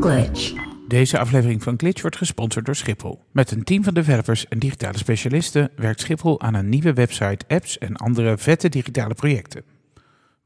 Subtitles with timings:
[0.00, 0.52] Glitch.
[0.88, 3.22] Deze aflevering van Glitch wordt gesponsord door Schiphol.
[3.32, 7.78] Met een team van developers en digitale specialisten werkt Schiphol aan een nieuwe website, apps
[7.78, 9.62] en andere vette digitale projecten.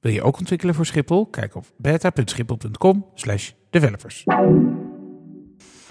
[0.00, 1.26] Wil je ook ontwikkelen voor Schiphol?
[1.26, 4.24] Kijk op beta.schiphol.com slash developers.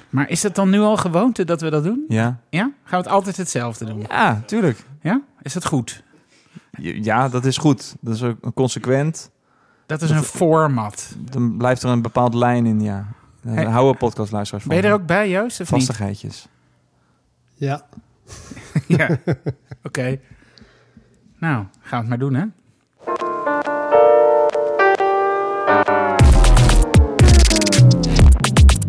[0.10, 2.06] Maar is het dan nu al gewoonte dat we dat doen?
[2.08, 2.40] Ja.
[2.50, 2.62] Ja?
[2.62, 4.06] Gaan we het altijd hetzelfde doen?
[4.10, 4.84] Ja, tuurlijk.
[5.02, 5.22] Ja?
[5.42, 6.04] Is dat goed?
[6.80, 7.96] Ja, dat is goed.
[8.02, 9.32] Dat is ook consequent.
[9.86, 11.16] Dat is een format.
[11.32, 13.08] Dan blijft er een bepaalde lijn in, ja.
[13.44, 13.66] Daar Hey.
[13.66, 14.74] houden podcastluisteraars van.
[14.76, 15.86] Ben je er ook bij, Joost, of niet?
[15.86, 16.48] Vastigheidjes.
[17.54, 17.86] Ja,
[18.88, 19.18] Ja.
[19.84, 20.20] Oké.
[21.40, 22.46] Nou, gaan we het maar doen, hè?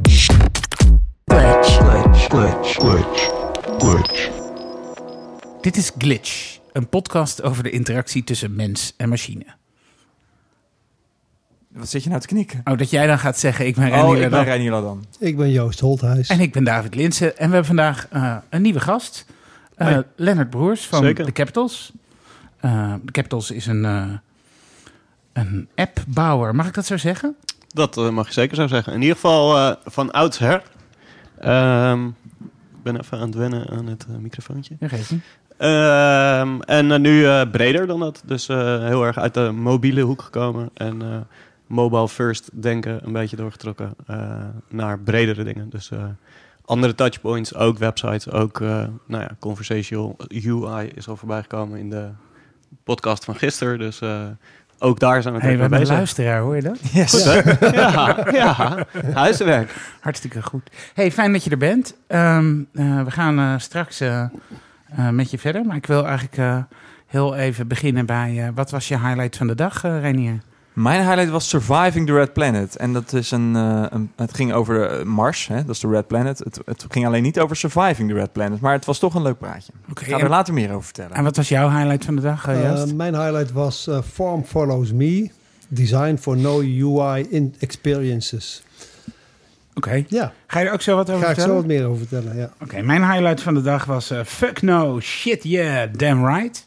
[0.05, 1.77] Glitch.
[1.79, 3.31] Glitch, glitch, glitch,
[3.79, 4.31] glitch.
[5.61, 9.45] Dit is Glitch, een podcast over de interactie tussen mens en machine.
[11.75, 12.61] Wat zit je nou te knikken?
[12.65, 14.45] Oh, dat jij dan gaat zeggen, ik ben Oh, Reinier ik ben.
[14.45, 16.29] Reinier ik ben Joost Holthuis.
[16.29, 17.29] En ik ben David Linsen.
[17.29, 19.27] En we hebben vandaag eh, een nieuwe gast.
[19.77, 20.03] Eh Hoi.
[20.17, 21.25] Lennart Broers van Zeker.
[21.25, 21.93] The Capitals.
[22.61, 24.11] Eh The Capitals is een, eh,
[25.33, 26.55] een appbouwer.
[26.55, 27.37] Mag ik dat zo zeggen?
[27.69, 28.93] Dat mag je zeker zo zeggen.
[28.93, 30.63] In ieder geval eh, van oudsher.
[31.41, 32.07] Ehm
[32.77, 34.77] ik ben even aan het wennen aan het microfoontje.
[34.81, 35.23] Ja, geef niet.
[35.57, 38.23] Ehm, en nu eh, breder dan dat.
[38.27, 40.71] Dus eh, heel erg uit de mobiele hoek gekomen.
[40.75, 41.17] En eh,
[41.67, 44.33] mobile first denken een beetje doorgetrokken eh,
[44.69, 45.71] naar bredere dingen.
[45.71, 46.05] Dus eh,
[46.65, 48.69] andere touchpoints, ook websites, ook eh,
[49.07, 52.09] nou ja, conversational UI is al voorbij gekomen in de
[52.85, 53.79] podcast van gisteren.
[53.79, 54.23] Dus eh,
[54.79, 55.89] ook daar zijn we Hey, we bezig.
[55.89, 56.79] luisteraar, hoor je dat?
[56.93, 57.11] Yes.
[57.13, 57.69] Goed, hè?
[57.81, 59.75] ja, ja, huiswerk.
[60.01, 60.71] Hartstikke goed.
[60.95, 61.97] Hey, fijn dat je er bent.
[62.07, 64.03] Ehm, eh, we gaan eh, straks
[65.11, 65.65] met je verder.
[65.65, 66.57] Maar ik wil eigenlijk eh,
[67.07, 68.43] heel even beginnen bij...
[68.47, 70.39] eh, wat was je highlight van de dag, Reinier?
[70.75, 72.77] Mijn highlight was Surviving the Red Planet.
[72.77, 75.65] En dat is een, eh, een het ging over eh, Mars, hè?
[75.65, 76.39] dat is de Red Planet.
[76.39, 79.23] Het, het ging alleen niet over Surviving the Red Planet, maar het was toch een
[79.23, 79.73] leuk praatje.
[79.91, 81.13] Oké, Ik ga er later meer over vertellen.
[81.17, 84.93] En wat was jouw highlight van de dag, eh, mijn highlight was eh, Form Follows
[84.93, 85.31] Me.
[85.69, 88.63] Design for No UI in Experiences.
[89.75, 90.05] Oké.
[90.09, 91.57] Ja, Ga je er ook zo wat over ga ik zo vertellen?
[91.69, 92.37] wat meer over vertellen.
[92.37, 92.51] Ja.
[92.63, 96.67] Oké, mijn highlight van de dag was eh, Fuck No, Shit Yeah, Damn Right.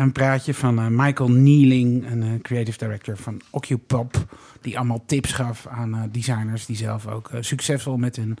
[0.00, 4.24] Een praatje van eh, Michael Neeling, een eh, creative director van Occupop.
[4.60, 8.38] Die allemaal tips gaf aan eh, designers die zelf ook succesvol met hun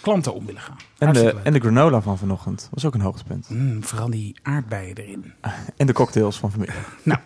[0.00, 0.76] klanten om willen gaan.
[0.98, 3.48] En de, en de granola van vanochtend was ook een hoogtepunt.
[3.50, 5.32] Mm, vooral die aardbeien erin.
[5.76, 6.96] En de cocktails van vanmiddag.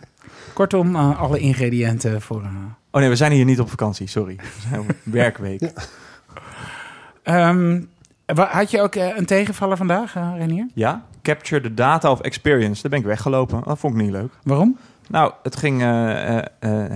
[0.53, 2.43] Kortom, eh, alle ingrediënten voor...
[2.91, 4.37] Oh nee, we zijn hier niet op vakantie, sorry.
[4.37, 5.73] We zijn op werkweek.
[7.23, 7.83] Ehm,
[8.35, 10.69] had je ook een tegenvaller vandaag, Renier?
[10.75, 12.83] Ja, capture the data of experience.
[12.83, 13.63] Daar ben ik weggelopen.
[13.65, 14.33] Dat vond ik niet leuk.
[14.43, 14.79] Waarom?
[15.09, 16.45] Nou, het ging, eh, eh,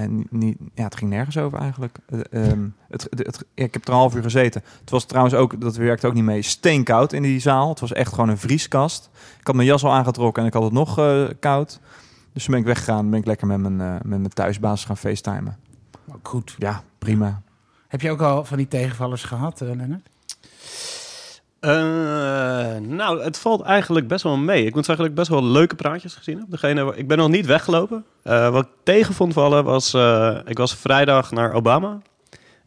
[0.04, 1.98] eh, niet, ja, het ging nergens over eigenlijk.
[2.06, 4.62] Eh, ehm, het, het, ik heb er een half uur gezeten.
[4.80, 7.68] Het was trouwens ook, dat werkte ook niet mee, steenkoud in die zaal.
[7.68, 9.10] Het was echt gewoon een vrieskast.
[9.40, 10.94] Ik had mijn jas al aangetrokken en ik had het nog
[11.40, 11.80] koud.
[12.32, 13.10] Dus toen ben ik weggegaan.
[13.10, 15.56] ben ik lekker met mijn, met mijn thuisbaas gaan facetimen.
[16.14, 16.54] Ook goed.
[16.58, 17.42] Ja, prima.
[17.88, 20.08] Heb je ook al van die tegenvallers gehad, eh Lennart?
[21.60, 21.70] Eh,
[22.80, 24.64] nou, het valt eigenlijk best wel mee.
[24.64, 26.46] Ik moet zeggen dat ik best wel leuke praatjes gezien heb.
[26.50, 28.04] Degene, waar- ik ben nog niet weggelopen.
[28.22, 29.94] Eh, wat ik tegen vond vallen was...
[29.94, 31.98] eh, ik was vrijdag naar Obama.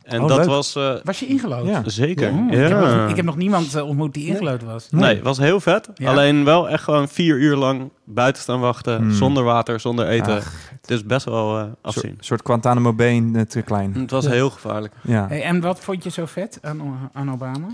[0.03, 0.47] En Oh, dat leuk.
[0.47, 0.75] was...
[0.75, 1.65] eh, Was je ingelood?
[1.67, 1.81] Ja.
[1.85, 2.31] zeker.
[2.33, 2.45] Ja.
[2.51, 4.87] ik, heb nog, ik heb nog niemand ontmoet die ingelood was.
[4.91, 5.89] Nee, het was heel vet.
[5.95, 6.09] Ja.
[6.09, 8.97] Alleen wel echt gewoon vier uur lang buiten staan wachten.
[8.97, 9.11] Hmm.
[9.11, 10.35] Zonder water, zonder eten.
[10.37, 12.17] Ach, het is best wel eh Een afzien.
[12.19, 13.93] soort, Guantanamo Bay te klein.
[13.95, 14.31] Het was Ja.
[14.31, 14.93] heel gevaarlijk.
[15.01, 15.27] Ja.
[15.27, 17.67] Hey, en wat vond je zo vet aan, aan Obama?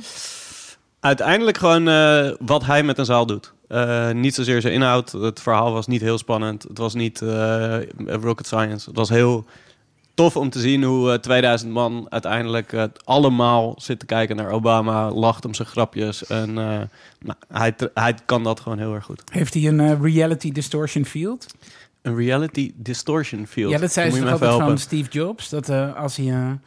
[0.99, 3.53] Uiteindelijk gewoon eh, wat hij met een zaal doet.
[3.67, 5.11] Eh, niet zozeer zijn inhoud.
[5.11, 6.63] Het verhaal was niet heel spannend.
[6.63, 8.89] Het was niet eh, rocket science.
[8.89, 9.45] Het was heel
[10.13, 15.11] tof om te zien hoe eh, 2000 man uiteindelijk allemaal zit te kijken naar Obama.
[15.11, 16.25] Lacht om zijn grapjes.
[16.25, 19.21] En nou, hij, hij kan dat gewoon heel erg goed.
[19.31, 21.45] Heeft hij een reality distortion field?
[22.01, 23.71] Een reality distortion field.
[23.71, 24.77] Ja, dat zei ze altijd even van?
[24.77, 25.49] Steve Jobs.
[25.49, 26.59] Dat als, hij,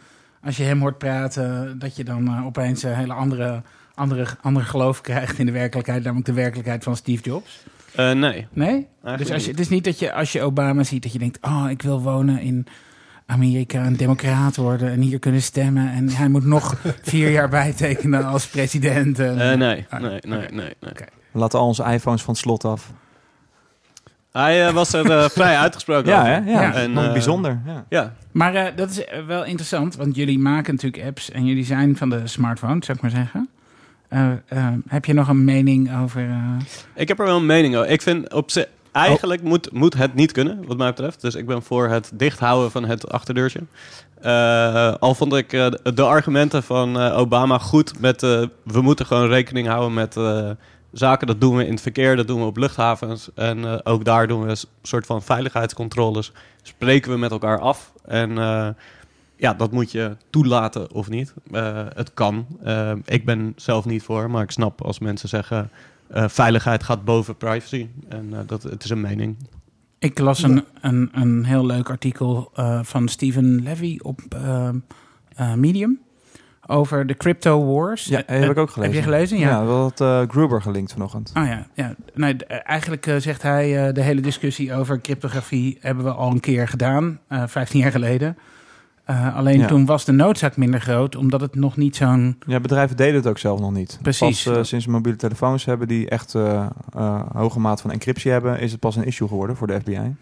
[0.43, 3.63] als je hem hoort praten, dat je dan opeens een hele andere,
[4.01, 6.03] andere, andere geloof krijgt in de werkelijkheid.
[6.03, 7.65] Namelijk de werkelijkheid van Steve Jobs.
[7.95, 8.47] Eh, nee.
[8.53, 8.69] Nee?
[8.71, 11.19] Eigenlijk Dus als je, het is niet dat je als je Obama ziet dat je
[11.19, 11.39] denkt...
[11.41, 12.67] oh, ik wil wonen in
[13.27, 14.91] Amerika, een democraat worden...
[14.91, 15.93] en hier kunnen stemmen.
[15.93, 19.19] En hij moet nog vier jaar bijtekenen als president.
[19.19, 20.55] En, Eh, nee, Ah, nee, nee, oké.
[20.55, 20.91] nee, nee.
[20.91, 21.05] Oké.
[21.31, 22.93] We laten al onze iPhones van het slot af.
[24.33, 26.33] Hij eh, was er eh, vrij uitgesproken Ja, over.
[26.45, 26.51] hè?
[26.53, 26.73] Ja, Ja.
[26.75, 27.61] En, Nog eh, bijzonder.
[27.67, 27.85] Ja.
[27.89, 31.31] Ja, Maar eh, dat is eh, wel interessant, want jullie maken natuurlijk apps...
[31.31, 33.49] en jullie zijn van de smartphone, zou ik maar zeggen.
[34.11, 36.29] Eh, eh, heb je nog een mening over...
[36.29, 36.57] eh,
[36.95, 37.91] ik heb er wel een mening over.
[37.91, 38.67] Ik vind op zich...
[38.93, 41.21] Eigenlijk moet, moet het niet kunnen, wat mij betreft.
[41.21, 43.61] Dus ik ben voor het dichthouden van het achterdeurtje.
[44.99, 45.51] Al vond ik
[45.95, 50.17] de argumenten van Obama goed met we moeten gewoon rekening houden met
[50.93, 51.27] zaken.
[51.27, 53.29] Dat doen we in het verkeer, dat doen we op luchthavens.
[53.35, 56.33] En ook daar doen we een soort van veiligheidscontroles.
[56.63, 57.93] Spreken we met elkaar af.
[58.05, 58.39] En
[59.41, 61.35] ja, dat moet je toelaten of niet.
[61.53, 62.47] Eh, het kan.
[62.63, 65.71] Eh, ik ben zelf niet voor, maar ik snap als mensen zeggen...
[66.09, 67.87] eh, veiligheid gaat boven privacy.
[68.09, 69.37] En eh, dat, het is een mening.
[69.99, 74.21] Ik las een, een, een heel leuk artikel eh, van Stephen Levy op
[75.57, 76.01] Medium
[76.67, 78.05] over de crypto wars.
[78.05, 78.95] Ja, heb ik ook gelezen.
[78.95, 79.39] Heb je gelezen?
[79.39, 79.49] Ja.
[79.49, 81.31] Ja, wel had eh, Gruber gelinkt vanochtend.
[81.35, 81.95] Ah ja, ja.
[82.15, 86.69] Nee, eigenlijk zegt hij eh, de hele discussie over cryptografie hebben we al een keer
[86.69, 88.37] gedaan, eh 15 jaar geleden.
[89.11, 89.67] Eh, alleen Ja.
[89.67, 92.37] toen was de noodzaak minder groot, omdat het nog niet zo'n.
[92.47, 93.99] Ja, bedrijven deden het ook zelf nog niet.
[94.03, 94.43] Precies.
[94.43, 96.67] Pas eh, sinds we mobiele telefoons hebben die echt eh,
[96.97, 100.15] eh, hoge maat van encryptie hebben, is het pas een issue geworden voor de FBI.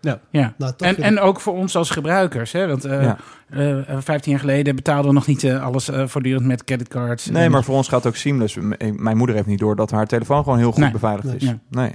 [0.00, 0.20] Ja.
[0.30, 2.52] Nou, toch En, en ook voor ons als gebruikers.
[2.52, 2.66] Hè?
[2.66, 3.16] Want eh Ja.
[3.48, 7.26] eh, 15 jaar geleden betaalden we nog niet eh, alles eh, voortdurend met creditcards.
[7.26, 8.56] Nee, En- maar voor ons gaat het ook seamless.
[8.56, 10.90] M- Mijn moeder heeft niet door dat haar telefoon gewoon heel goed Nee.
[10.90, 11.36] beveiligd Nee.
[11.36, 11.42] is.
[11.44, 11.58] Ja.
[11.70, 11.92] Nee.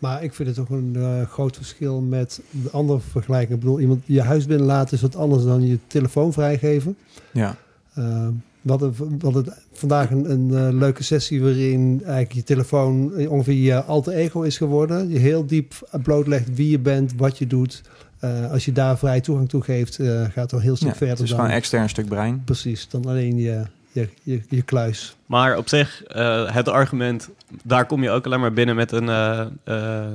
[0.00, 3.52] Maar ik vind het ook een eh, groot verschil met de andere vergelijking.
[3.52, 6.96] Ik bedoel, iemand je huis binnenlaten is wat anders dan je telefoon vrijgeven.
[7.32, 7.56] Ja.
[7.98, 8.28] Uh,
[8.60, 13.54] we hadden, we hadden vandaag een, een eh, leuke sessie waarin eigenlijk je telefoon ongeveer
[13.54, 15.08] je alter ego is geworden.
[15.08, 17.82] Je heel diep blootlegt wie je bent, wat je doet.
[18.20, 20.94] Eh, als je daar vrij toegang toe geeft, eh, gaat het al heel stuk ja.
[20.94, 22.42] verder Het is dan, gewoon een extern stuk brein.
[22.44, 25.16] precies, dan alleen je, je, je, je kluis.
[25.26, 27.28] Maar op zich, eh, het argument,
[27.62, 30.06] daar kom je ook alleen maar binnen met een, eh eh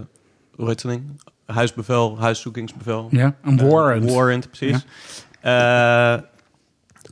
[0.55, 1.03] hoe heet zo'n ding?
[1.45, 3.07] Huisbevel, huiszoekingsbevel.
[3.11, 4.11] Ja, een warrant.
[4.11, 4.85] warrant, precies.
[5.41, 6.15] Eh,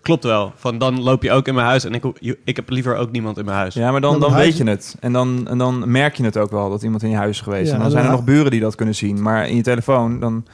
[0.01, 0.53] klopt wel.
[0.55, 2.03] Van dan loop je ook in mijn huis en ik,
[2.43, 3.73] ik heb liever ook niemand in mijn huis.
[3.73, 4.95] Ja, maar dan, Dan dan huis- weet je het.
[4.99, 7.41] En dan, en dan merk je het ook wel dat iemand in je huis is
[7.41, 7.67] geweest.
[7.69, 9.21] Ja, en dan zijn er nog buren die dat kunnen zien.
[9.21, 10.45] Maar in je telefoon, dan,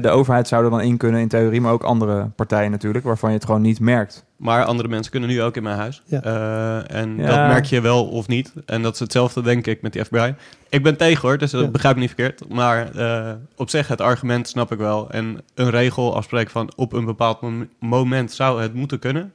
[0.00, 3.30] de overheid zou er dan in kunnen in theorie, maar ook andere partijen natuurlijk, waarvan
[3.30, 4.24] je het gewoon niet merkt.
[4.36, 6.02] Maar andere mensen kunnen nu ook in mijn huis.
[6.04, 6.22] Ja.
[6.22, 7.26] Eh, en Ja.
[7.26, 8.52] dat merk je wel of niet.
[8.66, 10.34] En dat is hetzelfde, denk ik, met die FBI.
[10.68, 11.68] Ik ben tegen hoor, dus dat Ja.
[11.68, 12.48] begrijp ik niet verkeerd.
[12.48, 15.10] Maar eh, op zich, het argument snap ik wel.
[15.10, 19.32] En een regel afspreken van op een bepaald mom- moment zou het moeten kunnen.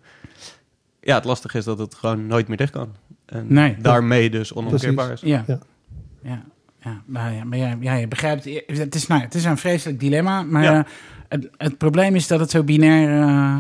[1.02, 2.90] Ja, het lastige is dat het gewoon nooit meer dicht kan.
[3.26, 3.76] En Nee.
[3.82, 5.22] daarmee dus onomkeerbaar is.
[5.22, 5.44] Ja.
[6.24, 6.44] Ja.
[6.84, 7.02] Ja.
[7.06, 10.42] Nou ja, maar ja, ja, je begrijpt, het is, nou, het is een vreselijk dilemma,
[10.44, 10.78] maar Ja.
[10.78, 10.84] eh,
[11.28, 13.58] het, het probleem is dat het zo binair eh,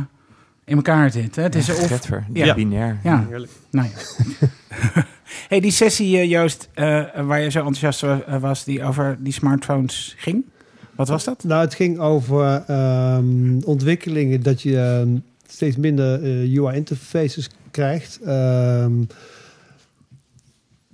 [0.65, 1.35] in elkaar zit.
[1.35, 1.43] Hè?
[1.43, 2.53] Het is of, Getver, Ja.
[2.55, 2.99] binair.
[3.03, 3.51] ja, Heerlijk.
[3.71, 4.01] nou ja.
[5.49, 9.33] hey, die sessie, eh, Joost, eh, waar je zo enthousiast wa- was, die over die
[9.33, 10.43] smartphones ging.
[10.95, 11.43] Wat was dat?
[11.43, 15.15] Nou, het ging over ehm, ontwikkelingen dat je ehm,
[15.47, 18.19] steeds minder eh, UI-interfaces krijgt.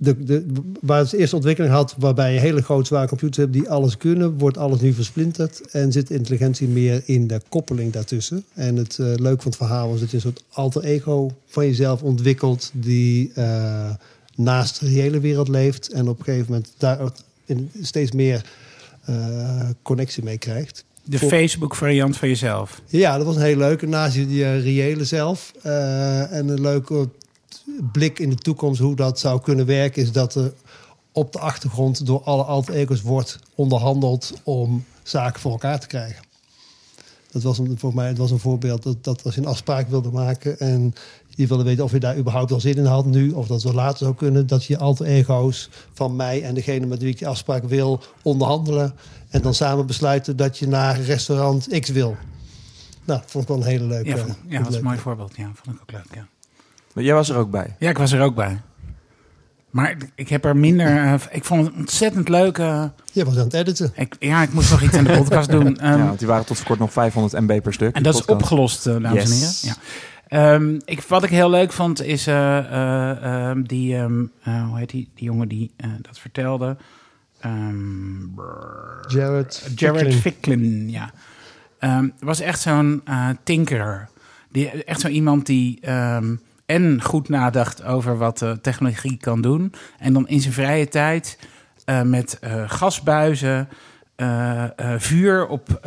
[0.02, 0.46] De, de,
[0.80, 4.38] waar het eerste ontwikkeling had, waarbij je hele grote zware computers hebt die alles kunnen,
[4.38, 8.44] wordt alles nu versplinterd en zit intelligentie meer in de koppeling daartussen.
[8.54, 11.66] En het eh leuke van het verhaal was dat je een soort alter ego van
[11.66, 13.90] jezelf ontwikkelt die eh,
[14.34, 17.10] naast de reële wereld leeft en op een gegeven moment daar
[17.82, 18.44] steeds meer
[19.04, 20.84] eh, connectie mee krijgt.
[21.04, 22.80] De Voor- Facebook variant van jezelf.
[22.86, 23.86] Ja, dat was een hele leuke.
[23.86, 25.52] Naast je, je reële zelf.
[25.62, 27.08] en een leuke
[27.92, 30.02] blik in de toekomst hoe dat zou kunnen werken...
[30.02, 30.52] is dat er
[31.12, 34.32] op de achtergrond door alle alter ego's wordt onderhandeld...
[34.42, 36.24] om zaken voor elkaar te krijgen.
[37.30, 39.88] Dat was een, voor mij het was een voorbeeld dat, dat als je een afspraak
[39.88, 40.58] wilde maken...
[40.58, 40.94] en
[41.28, 43.30] je wilde weten of je daar überhaupt wel zin in had nu...
[43.30, 46.42] of dat zo later zou kunnen, dat je alter ego's van mij...
[46.42, 48.94] en degene met wie ik die afspraak wil onderhandelen...
[49.28, 52.16] en dan samen besluiten dat je naar restaurant X wil.
[53.04, 54.08] Nou, dat vond ik wel een hele leuke.
[54.08, 55.36] Ja, vond- ja dat is een mooi voorbeeld.
[55.36, 56.14] Ja, vond ik ook leuk.
[56.14, 56.28] Ja.
[57.00, 57.76] Maar jij was er ook bij.
[57.78, 58.60] Ja, ik was er ook bij.
[59.70, 60.86] Maar ik heb er minder.
[61.04, 62.58] eh, ik vond het ontzettend leuk.
[62.58, 63.92] eh, Je was aan het editen.
[63.94, 65.76] ik, ja, ik moest nog iets aan de podcast doen.
[65.80, 67.94] Ehm, ja, want die waren tot voor kort nog 500 MB per stuk.
[67.96, 69.30] en dat is opgelost, eh, dames Yes.
[69.30, 69.80] en heren.
[70.28, 70.54] Ja.
[70.54, 74.78] Ehm, ik, wat ik heel leuk vond is eh, eh, ehm, die, ehm, eh, hoe
[74.78, 76.76] heet die, die jongen die eh, dat vertelde.
[77.40, 78.24] Ehm.
[79.08, 79.70] Jared.
[79.74, 80.20] Jared Ficklin.
[80.20, 81.10] Ficklin, ja.
[81.78, 84.08] Ehm was echt zo'n eh tinkerer.
[84.52, 86.34] Die, echt zo iemand die ehm,
[86.70, 89.72] en goed nadacht over wat technologie kan doen.
[89.98, 91.38] En dan in zijn vrije tijd
[91.84, 93.68] eh, met eh, gasbuizen
[94.16, 94.64] eh,
[94.96, 95.80] vuur op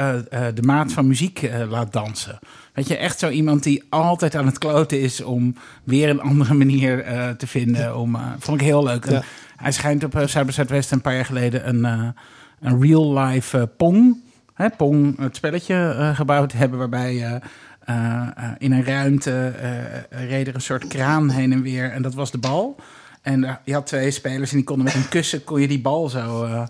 [0.54, 2.40] de maat van muziek laat dansen.
[2.74, 6.54] Weet je, echt zo iemand die altijd aan het kloten is om weer een andere
[6.54, 7.04] manier
[7.38, 7.98] te vinden.
[7.98, 9.06] Om, eh, vond ik heel leuk.
[9.06, 9.24] En.
[9.56, 12.14] Hij schijnt op Cyber Zuidwest een paar jaar geleden een,
[12.60, 14.18] een real-life eh, Pong,
[14.54, 17.42] hè, Pong, het spelletje gebouwd te hebben waarbij
[17.86, 19.48] eh, eh, in een ruimte
[20.10, 22.76] eh, reed er een soort kraan heen en weer en dat was de bal.
[23.22, 26.10] En je had twee spelers en die konden met een kussen kon je die bal
[26.10, 26.64] zo eh,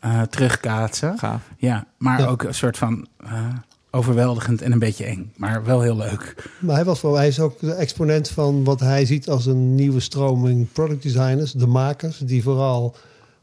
[0.00, 1.18] eh, terugkaatsen.
[1.18, 1.42] Gaaf.
[1.56, 2.26] Ja, maar Ja.
[2.26, 3.46] ook een soort van eh,
[3.90, 5.32] overweldigend en een beetje eng.
[5.36, 6.50] Maar wel heel leuk.
[6.58, 9.74] Maar hij, was wel, hij is ook de exponent van wat hij ziet als een
[9.74, 11.52] nieuwe stroming product designers.
[11.52, 12.96] De makers die vooral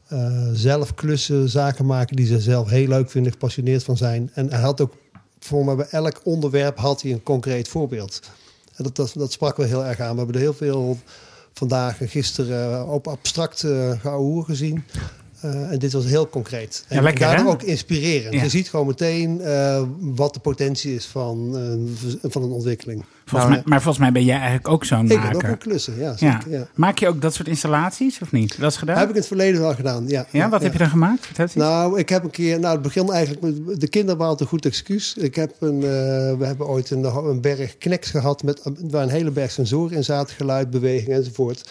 [0.08, 4.30] eh, zelf klussen, zaken maken die ze zelf heel leuk vinden, gepassioneerd van zijn.
[4.34, 4.94] En hij had ook,
[5.46, 8.20] voor mij bij elk onderwerp had hij een concreet voorbeeld.
[8.74, 10.10] En dat, dat, dat sprak wel heel erg aan.
[10.10, 10.98] We hebben er heel veel
[11.52, 14.84] vandaag en gisteren op abstract uh, gezien.
[15.44, 16.84] Uh, en dit was heel concreet.
[16.88, 17.50] En Ja, lekker, daardoor hè?
[17.52, 18.34] ook inspirerend.
[18.34, 18.42] Ja.
[18.42, 21.56] Je ziet gewoon meteen eh, wat de potentie is van,
[22.22, 23.04] eh, van een ontwikkeling.
[23.24, 25.48] Volgens mij, maar volgens mij ben jij eigenlijk ook zo'n Ik ben ook maker.
[25.48, 26.14] een klussen, ja.
[26.18, 26.32] ja.
[26.40, 26.66] Zeker, ja.
[26.74, 28.60] Maak je ook dat soort installaties of niet?
[28.60, 28.96] Dat is gedaan?
[28.98, 30.26] Heb ik in het verleden wel gedaan, ja.
[30.30, 31.54] ja, wat heb je dan gemaakt?
[31.54, 32.58] Nou, ik heb een keer...
[32.60, 33.40] Nou, het begin eigenlijk...
[33.66, 35.14] met- De kinderen waren een goed excuus.
[35.18, 35.74] Ik heb een...
[35.82, 35.88] eh,
[36.38, 38.42] we hebben ooit een, een berg kneks gehad...
[38.42, 40.34] Met, waar een hele berg sensoren in zaten.
[40.36, 41.70] Geluid, beweging enzovoort.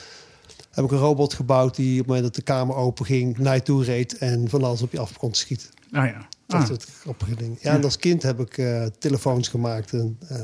[0.76, 3.38] Heb ik een robot gebouwd die op het moment dat de kamer open ging...
[3.38, 5.70] naar je toe reed en van alles op je af kon schieten.
[5.94, 6.28] oh ja.
[6.48, 6.68] Dat Ah.
[6.68, 7.58] soort grappige dingen.
[7.62, 9.94] Ja, en als kind heb ik eh, telefoons gemaakt...
[9.94, 10.38] en eh,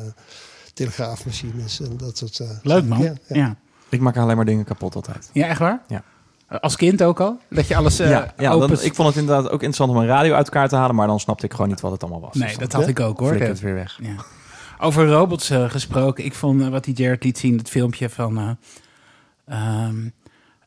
[0.74, 3.00] telegraafmachines en dat soort eh, Leuk man.
[3.00, 3.36] Ja, Ja, ja.
[3.36, 3.56] ja.
[3.90, 5.30] Ik maak alleen maar dingen kapot altijd.
[5.34, 5.82] echt waar?
[5.88, 6.04] Ja.
[6.60, 7.40] Als kind ook al?
[7.50, 8.68] Dat je alles eh ja, ja open...
[8.68, 11.08] dan, ik vond het inderdaad ook interessant om een radio uit elkaar te halen, maar
[11.08, 12.36] dan snapte ik gewoon niet wat het allemaal was.
[12.36, 13.28] nee, Dus dat had ik ook hoor.
[13.28, 14.00] flikker het weer weg.
[14.02, 14.16] Ja.
[14.80, 16.26] Over robots eh, gesproken.
[16.26, 18.50] Ik vond wat die Jared liet zien, het filmpje van eh,
[19.46, 20.10] ehm,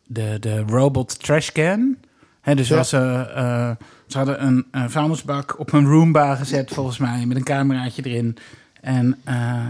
[0.06, 1.96] de, de robot trashcan.
[2.40, 2.76] Hè, dus Ja.
[2.76, 7.36] was, eh, eh, ze hadden een, een vuilnisbak op een Roomba gezet, volgens mij, met
[7.36, 8.36] een cameraatje erin.
[8.80, 9.66] En eh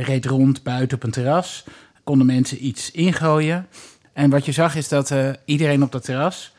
[0.00, 1.64] reed rond buiten op een terras.
[2.04, 3.66] Konden mensen iets ingooien.
[4.12, 6.52] En wat je zag is dat iedereen op dat terras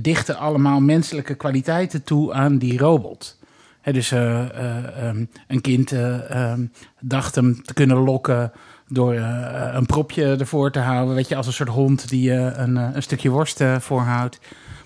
[0.00, 3.38] dichtte allemaal menselijke kwaliteiten toe aan die robot.
[3.80, 6.66] Hè, dus eh, eh, ehm, een kind eh, ehm,
[7.00, 8.52] dacht hem te kunnen lokken
[8.88, 11.14] door eh, een propje ervoor te houden.
[11.14, 14.38] Weet je, als een soort hond die eh, een, eh, een stukje worst voorhoudt.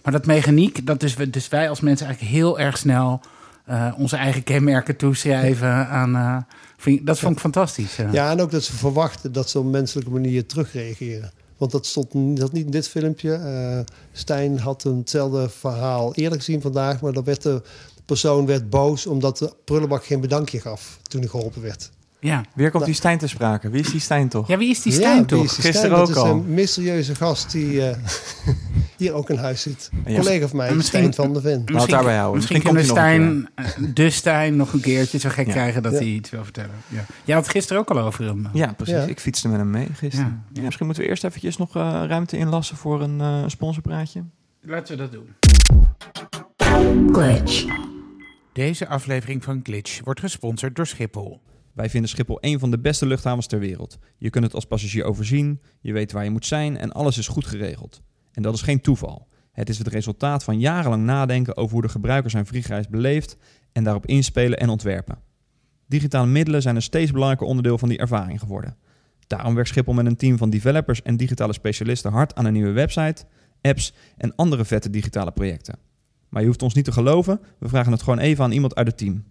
[0.02, 3.21] Maar dat mechaniek, dat dus, we- dus wij als mensen eigenlijk heel erg snel
[3.97, 6.47] onze eigen kenmerken toeschrijven aan.
[7.02, 7.97] dat vond ik fantastisch.
[8.12, 11.30] Ja, en ook dat ze verwachten dat ze op een menselijke manier terugreageren.
[11.56, 13.85] Want dat stond dat niet in dit filmpje.
[14.12, 17.62] Stijn had eenzelfde verhaal eerder gezien vandaag, maar dan werd de
[18.06, 21.90] persoon werd boos omdat de prullenbak geen bedankje gaf toen hij geholpen werd.
[22.23, 22.45] Ja.
[22.55, 23.71] Weer komt die Stijn te sprake.
[23.71, 24.49] Wie is die Stijn toch?
[24.49, 25.45] ja, wie is die Ja, Stijn wie toch?
[25.45, 26.00] is die Gisteren Stijn?
[26.09, 27.97] ook dat is een mysterieuze gast die eh,
[28.97, 29.91] hier ook in huis zit.
[30.07, 30.19] Ja.
[30.19, 31.62] Collega van mij, En misschien- Stijn van der Ven.
[31.67, 32.37] We het daarbij houden.
[32.37, 35.52] Misschien, Misschien kunnen komt Stijn, eh, de Stijn, nog een keertje zo gek Ja.
[35.52, 35.99] krijgen dat Ja.
[35.99, 36.75] hij iets wil vertellen.
[36.88, 37.05] Ja.
[37.25, 38.49] Jij had het gisteren ook al over hem.
[38.52, 38.95] Ja, precies.
[38.95, 39.02] Ja.
[39.02, 40.26] Ik fietste met hem mee gisteren.
[40.26, 40.62] Ja, Ja, ja.
[40.64, 44.25] misschien moeten we eerst eventjes nog eh, ruimte inlassen voor een eh sponsorpraatje.
[44.61, 45.29] Laten we dat doen.
[47.12, 47.64] Glitch.
[48.52, 51.41] Deze aflevering van Glitch wordt gesponsord door Schiphol.
[51.73, 53.99] Wij vinden Schiphol een van de beste luchthavens ter wereld.
[54.17, 57.29] Je kunt het als passagier overzien, je weet waar je moet zijn en alles is
[57.29, 58.02] goed geregeld.
[58.33, 59.29] En dat is geen toeval.
[59.52, 63.37] Het is het resultaat van jarenlang nadenken over hoe de gebruiker zijn vliegreis beleeft
[63.73, 65.19] en daarop inspelen en ontwerpen.
[65.87, 68.76] Digitale middelen zijn een steeds belangrijker onderdeel van die ervaring geworden.
[69.26, 72.73] Daarom werkt Schiphol met een team van developers en digitale specialisten hard aan een nieuwe
[72.73, 73.25] website,
[73.61, 75.79] apps en andere vette digitale projecten.
[76.29, 78.87] Maar je hoeft ons niet te geloven, we vragen het gewoon even aan iemand uit
[78.87, 79.25] het team.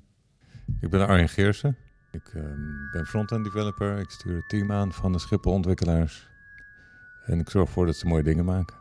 [0.80, 1.78] Ik ben Arjen Geersen.
[2.12, 3.98] Ik ehm, ben front-end developer.
[3.98, 6.30] Ik stuur het team aan van de Schiphol ontwikkelaars.
[7.26, 8.76] En ik zorg ervoor dat ze mooie dingen maken.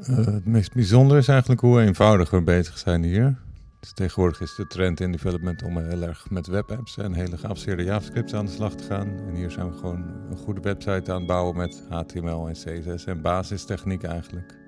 [0.00, 3.36] Eh, het meest bijzondere is eigenlijk hoe eenvoudig we bezig zijn hier.
[3.80, 7.82] Dus tegenwoordig is de trend in development om heel erg met webapps en hele geavanceerde
[7.82, 9.08] JavaScript aan de slag te gaan.
[9.08, 13.04] En hier zijn we gewoon een goede website aan het bouwen met HTML en CSS
[13.04, 14.58] en basistechniek eigenlijk.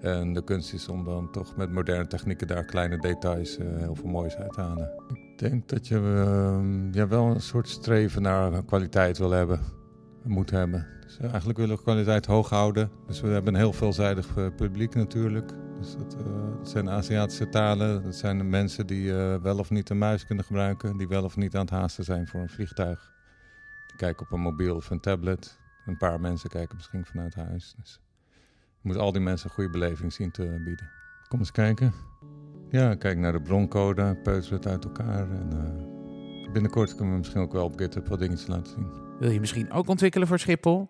[0.00, 3.94] En de kunst is om dan toch met moderne technieken daar kleine details eh, heel
[3.94, 4.90] veel moois uit te halen.
[5.38, 9.60] Denk dat je ehm, ja, wel een soort streven naar kwaliteit wil hebben,
[10.24, 10.86] moet hebben.
[11.00, 12.90] Dus eh, eigenlijk willen we kwaliteit hoog houden.
[13.06, 15.50] Dus we hebben een heel veelzijdig eh, publiek natuurlijk.
[15.78, 18.02] Dus dat, eh, dat zijn Aziatische talen.
[18.02, 20.96] Dat zijn de mensen die wel of niet een muis kunnen gebruiken.
[20.96, 23.12] Die wel of niet aan het haasten zijn voor een vliegtuig.
[23.86, 25.58] Die kijken op een mobiel of een tablet.
[25.86, 27.74] Een paar mensen kijken misschien vanuit huis.
[27.78, 28.00] Dus
[28.82, 30.90] je moet al die mensen een goede beleving zien te bieden.
[31.28, 31.92] Kom eens kijken.
[32.70, 35.30] Ja, kijk naar de broncode, peuter het uit elkaar.
[35.30, 38.86] En, eh, binnenkort kunnen we misschien ook wel op GitHub wat dingetjes laten zien.
[39.18, 40.88] Wil je misschien ook ontwikkelen voor Schiphol?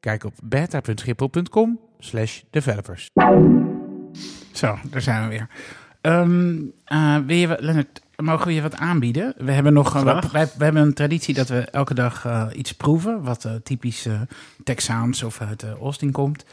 [0.00, 3.10] Kijk op beta.schiphol.com slash developers.
[4.52, 5.48] Zo, daar zijn we weer.
[6.00, 9.34] Ehm, eh, wil je, Lennart, mogen we je wat aanbieden?
[9.36, 9.92] We hebben nog
[10.32, 14.20] wij, we hebben een traditie dat we elke dag eh, iets proeven, wat typisch eh,
[14.64, 16.44] Texaans of uit Austin komt.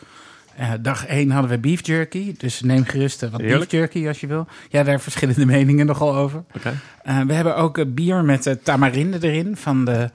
[0.57, 3.69] Eh, dag 1 hadden we beef jerky, dus neem gerust eh, wat Heerlijk.
[3.69, 4.47] beef jerky als je wil.
[4.69, 6.43] Ja, daar verschillende meningen nogal over.
[6.55, 6.79] Oké.
[7.03, 10.09] Eh, we hebben ook bier met tamarinde erin van de,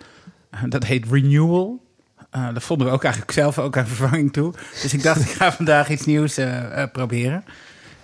[0.69, 1.81] dat heet Renewal.
[2.31, 4.53] Eh, dat vonden we ook eigenlijk zelf ook aan vervanging toe.
[4.83, 7.45] Dus ik dacht, ik ga vandaag iets nieuws eh, eh, proberen.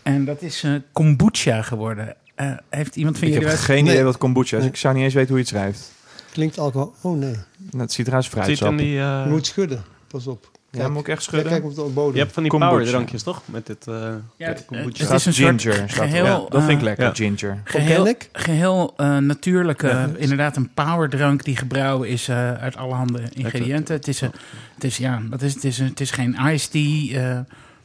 [0.02, 2.14] En dat is eh, kombucha geworden.
[2.34, 3.56] Eh, heeft iemand van Ik heb jullie...
[3.56, 3.92] wel- geen Nee.
[3.92, 4.62] idee wat kombucha is.
[4.62, 4.70] Nee.
[4.72, 5.92] Ik zou niet eens weten hoe je het schrijft.
[6.32, 6.94] Klinkt alcohol.
[7.02, 7.34] Oh nee.
[7.76, 8.78] Het ziet eruit als Ziet in fruitsap.
[8.78, 9.82] die, eh, Je moet schudden.
[10.06, 10.50] Pas op.
[10.70, 11.50] Ja, moet ik echt schudden?
[11.52, 12.12] kijk op de bodem.
[12.14, 12.72] je hebt van die kombucha.
[12.74, 13.42] power drankjes toch?
[13.44, 13.94] Met dit eh
[14.36, 15.04] Ja, het, kombucha.
[15.04, 15.72] het is een ginger.
[15.72, 15.88] staat er.
[15.88, 17.14] geheel, Ja, dat vind ik eh, lekker, ja.
[17.14, 17.60] ginger.
[17.64, 20.08] Geheel, geheel eh, natuurlijke, Ja.
[20.16, 23.94] inderdaad een powerdrank die gebrouwen is eh, uit allerhande ingrediënten.
[23.94, 24.32] Het is, een,
[24.74, 27.38] het is, ja, wat is, het, het is, een, het is geen iced tea, eh,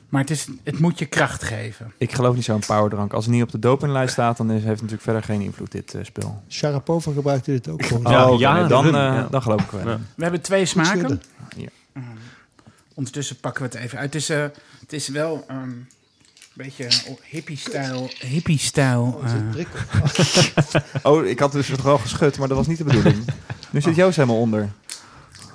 [0.10, 1.94] maar het, is, het moet je kracht geven.
[1.98, 3.14] Ik geloof niet zo'n powerdrank.
[3.14, 5.72] Als het niet op de dopinglijst staat, dan is, heeft het natuurlijk verder geen invloed,
[5.72, 6.42] dit eh, spul.
[6.50, 8.06] Sharapova gebruikte dit ook gewoon.
[8.32, 9.28] Oh, ja, dan, eh, ja.
[9.32, 9.88] dan geloof ik wel.
[9.88, 10.00] Ja.
[10.16, 11.22] We hebben twee smaken.
[11.58, 11.68] Ja.
[12.94, 14.14] Ondertussen pakken we het even uit.
[14.14, 14.46] Het is, eh,
[14.80, 15.88] het is wel ehm, een
[16.54, 16.88] beetje
[17.30, 18.10] hippie-stijl.
[18.20, 19.02] Hippie-stijl.
[19.04, 19.66] Oh, eh.
[21.12, 23.26] Oh, ik had dus het wel geschud, maar dat was niet de bedoeling.
[23.70, 24.72] Nu zit Joost helemaal onder.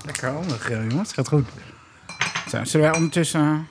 [0.05, 1.13] lekker handig, eh, jongens.
[1.13, 1.49] Gaat goed.
[2.51, 3.67] Zo, zullen wij ondertussen...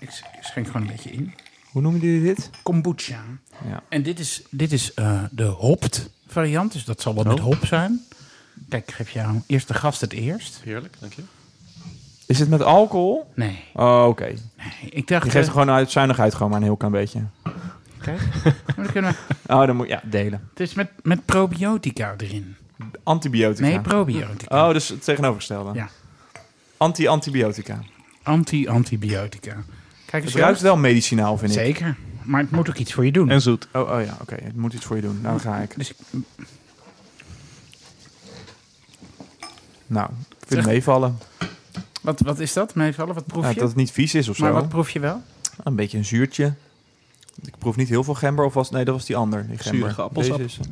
[0.00, 1.34] ik, schenk gewoon een beetje in.
[1.70, 2.50] Hoe noemen jullie dit?
[2.62, 3.24] Kombucha.
[3.68, 3.82] Ja.
[3.88, 7.44] En dit is, dit is eh, de hopt variant, dus dat zal wel met Oh.
[7.44, 8.04] hop zijn.
[8.68, 10.60] Kijk, ik geef jou eerst de gast het eerst.
[10.64, 11.22] Heerlijk, dank je.
[12.26, 13.30] Is het met alcohol?
[13.34, 14.24] Nee, Oh, oké.
[14.24, 14.90] nee.
[14.90, 15.24] Ik dacht...
[15.24, 17.20] Je geeft er gewoon uit zuinigheid gewoon maar een heel klein beetje.
[18.00, 19.10] kijk, maar dan kunnen
[19.46, 20.48] we- Oh, dan moet ja, delen.
[20.50, 22.56] het is met, met probiotica erin.
[23.02, 23.68] Antibiotica.
[23.68, 24.66] Nee, probiotica.
[24.68, 25.70] Oh, dus het tegenovergestelde.
[25.74, 25.88] Ja.
[26.76, 27.78] Anti-antibiotica.
[28.22, 29.56] Anti-antibiotica.
[30.06, 31.58] Kijk eens, Het ruikt wel medicinaal, vind ik.
[31.58, 31.96] Zeker.
[32.22, 33.30] Maar het moet ook iets voor je doen.
[33.30, 33.68] En zoet.
[33.72, 34.34] Oh, oh ja, oké.
[34.42, 35.18] Het moet iets voor je doen.
[35.22, 35.74] Nou, dan ga ik.
[35.76, 35.92] Dus
[39.86, 41.18] Nou, ik vind het meevallen.
[42.06, 42.74] Wat, wat is dat?
[42.74, 43.14] Meevallen?
[43.14, 43.58] Wat proef Ja, je?
[43.58, 44.54] dat het niet vies is of maar zo.
[44.54, 45.22] wat proef je wel?
[45.64, 46.54] Een beetje een zuurtje.
[47.44, 48.44] Ik proef niet heel veel gember.
[48.44, 49.46] Of was Nee, dat was die ander.
[49.48, 49.94] Die gember.
[50.02, 50.36] Appelsap.
[50.36, 50.68] Deze is-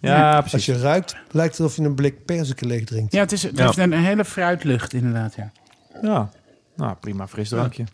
[0.00, 0.18] Ja.
[0.18, 0.66] Ja, Als precies.
[0.66, 3.12] je ruikt, lijkt het alsof je een blik perziken leeg drinkt.
[3.12, 3.64] Ja, het, is, het Ja.
[3.64, 5.52] heeft een, een hele fruitlucht inderdaad, ja.
[6.02, 6.30] Ja.
[6.76, 7.84] Nou, prima fris drankje.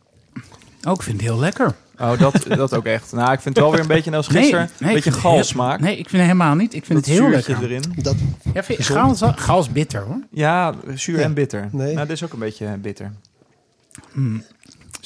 [0.88, 1.74] Ook ik vind het heel lekker.
[2.00, 3.12] Oh, dat, dat ook echt.
[3.12, 4.70] Nou, ik vind het wel weer een beetje als gisteren.
[4.78, 5.80] nee, een beetje galsmaak.
[5.80, 6.74] Nee, ik vind het helemaal niet.
[6.74, 7.62] Ik vind Dat het heel lekker.
[7.62, 7.82] erin.
[7.96, 8.16] Dat,
[8.54, 9.18] Ja, vind je, Gezond.
[9.18, 10.20] gaal, is- gaal is bitter hoor.
[10.30, 11.24] Ja, zuur Ja.
[11.24, 11.68] en bitter.
[11.72, 11.94] Nee.
[11.94, 13.12] Nou, dit is ook een beetje bitter.
[14.14, 14.42] Zullen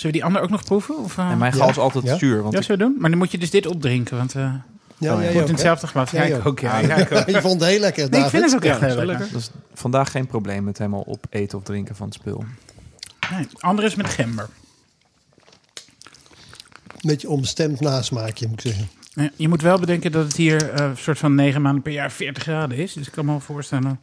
[0.02, 0.98] we die ander ook nog proeven?
[0.98, 1.30] Of, eh?
[1.30, 2.18] En mijn gal is altijd Ja.
[2.18, 2.42] zuur.
[2.42, 2.96] Want ja, zullen we doen?
[3.00, 4.52] Maar dan moet je dus dit opdrinken, want eh
[4.98, 5.28] ja, Oh, ja.
[5.28, 6.11] in hetzelfde glas.
[6.11, 6.59] Ja, ik ook.
[6.61, 7.28] Ja, ja, ik ook.
[7.35, 9.28] Je vond het heel lekker, Nee, ik vind het ook Ja, echt heel lekker.
[9.37, 12.44] is vandaag geen probleem met helemaal opeten of drinken van het spul.
[13.30, 14.48] Nee, andere is met gember.
[17.04, 18.88] Een beetje onbestemd nasmaakje, moet ik zeggen.
[19.14, 21.92] Ja, Je moet wel bedenken dat het hier eh, een soort van 9 maanden per
[21.92, 22.92] jaar 40 graden is.
[22.92, 24.00] Dus ik kan me wel voorstellen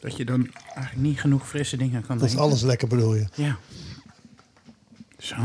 [0.00, 3.26] dat je dan eigenlijk niet genoeg frisse dingen kan Dat is alles lekker, bedoel je.
[3.34, 3.56] Ja.
[5.18, 5.36] Zo.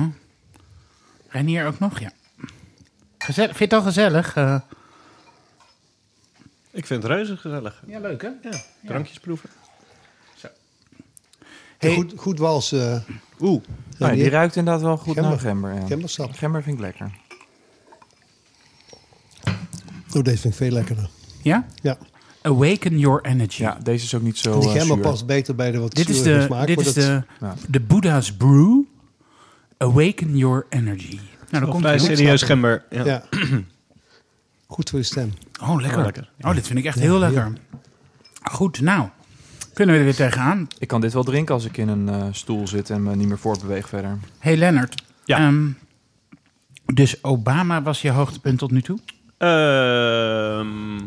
[1.28, 1.99] Reinier ook nog?
[1.99, 2.12] Ja.
[3.17, 3.56] Gezellig.
[3.58, 4.36] Vind je het al gezellig?
[4.36, 4.60] Eh,
[6.71, 7.84] Ik vind het reuze gezellig.
[7.88, 8.30] ja, leuk hè?
[8.49, 9.49] Ja, drankjes proeven.
[11.78, 11.93] Hey.
[11.93, 12.71] Goed, goed wals.
[12.71, 13.02] eh
[13.43, 13.63] Oeh,
[13.97, 15.32] Nou, die ruikt inderdaad wel goed Gember.
[15.32, 15.73] naar gember.
[15.73, 15.86] Ja.
[15.88, 16.34] gembersap.
[16.34, 17.12] Gember vind ik lekker.
[20.15, 21.10] Oh, deze vind ik veel lekkerder.
[21.41, 21.65] Ja?
[21.82, 21.97] Ja.
[22.41, 23.62] Awaken your energy.
[23.62, 25.93] Ja, deze is ook niet zo En die eh, gember past beter bij de wat
[25.95, 26.67] Dit is de, smaak.
[26.67, 27.56] dit is de, Ja.
[27.67, 28.82] de Buddha's Brew.
[29.77, 31.19] Awaken your energy.
[31.49, 32.01] Nou, dan komt het.
[32.01, 32.84] serieus gember.
[32.89, 33.06] Ja.
[33.06, 33.23] Ja.
[34.67, 35.34] Goed voor je stem.
[35.62, 35.97] Oh, lekker.
[35.99, 36.29] Oh, lekker.
[36.41, 37.19] Oh, dit vind ik echt Ja, heel heel.
[37.19, 37.53] lekker.
[38.43, 39.08] Goed, nou.
[39.74, 40.68] Kunnen we er weer tegenaan.
[40.80, 43.28] Ik kan dit wel drinken als ik in een eh, stoel zit en me niet
[43.28, 44.18] meer voortbeweeg verder.
[44.40, 45.04] Hey Lennart.
[45.26, 45.38] Ja.
[45.38, 45.70] Ehm,
[46.94, 49.00] dus Obama was je hoogtepunt tot nu toe?
[49.38, 51.00] Ehm,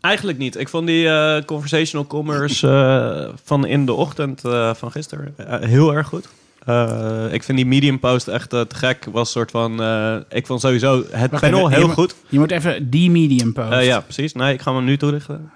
[0.00, 0.56] eigenlijk niet.
[0.56, 5.34] Ik vond die eh, conversational commerce eh, van in de ochtend eh, van gisteren
[5.68, 6.28] heel erg goed.
[6.66, 9.04] Eh, ik vind die medium post echt eh, te gek.
[9.12, 9.82] Was soort van.
[9.82, 12.14] eh, ik vond sowieso het Wacht panel even, heel je moet- goed.
[12.28, 13.84] Je moet even die medium post.
[13.84, 14.32] Ja, precies.
[14.32, 15.50] Nee, ik ga hem nu toelichten.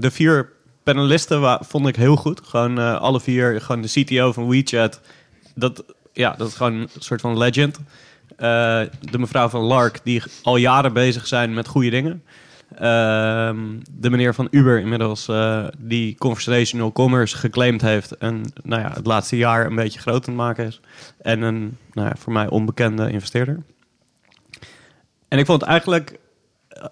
[0.00, 2.40] De vier panelisten vond ik heel goed.
[2.44, 3.60] Gewoon alle vier.
[3.60, 5.00] Gewoon de CTO van WeChat.
[5.54, 7.78] Dat, ja, dat is gewoon een soort van legend.
[8.36, 12.22] De mevrouw van Lark, die al jaren bezig zijn met goede dingen.
[12.78, 13.58] Ehm,
[13.90, 18.16] de meneer van Uber inmiddels, eh, die conversational commerce geclaimd heeft.
[18.16, 20.80] En nou ja, het laatste jaar een beetje groot aan het maken is.
[21.22, 23.62] En een nou ja, voor mij onbekende investeerder.
[25.28, 26.18] En ik vond eigenlijk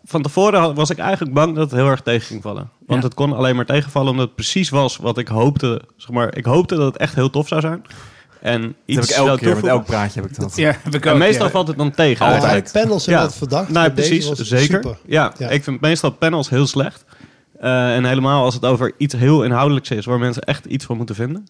[0.05, 2.70] van tevoren was ik eigenlijk bang dat het heel erg tegen ging vallen.
[2.87, 3.07] Want Ja.
[3.07, 5.83] het kon alleen maar tegenvallen omdat het precies was wat ik hoopte.
[5.96, 7.83] Zeg maar, ik hoopte dat het echt heel tof zou zijn.
[8.46, 10.56] En Dat iets heb ik elke keer, met elk praatje heb ik dat.
[10.56, 11.50] Ja, heb ik En ook, meestal ja.
[11.52, 12.24] valt het dan tegen.
[12.26, 12.42] Altijd.
[12.44, 12.85] eigenlijk.
[12.85, 13.22] panels zijn Ja.
[13.22, 13.68] wat verdacht.
[13.68, 14.96] Nou, precies, zeker.
[15.06, 15.48] Ja, Ja.
[15.48, 17.04] ik vind meestal panels heel slecht.
[17.61, 20.96] Eh, en helemaal als het over iets heel inhoudelijks is, waar mensen echt iets van
[20.96, 21.46] moeten vinden.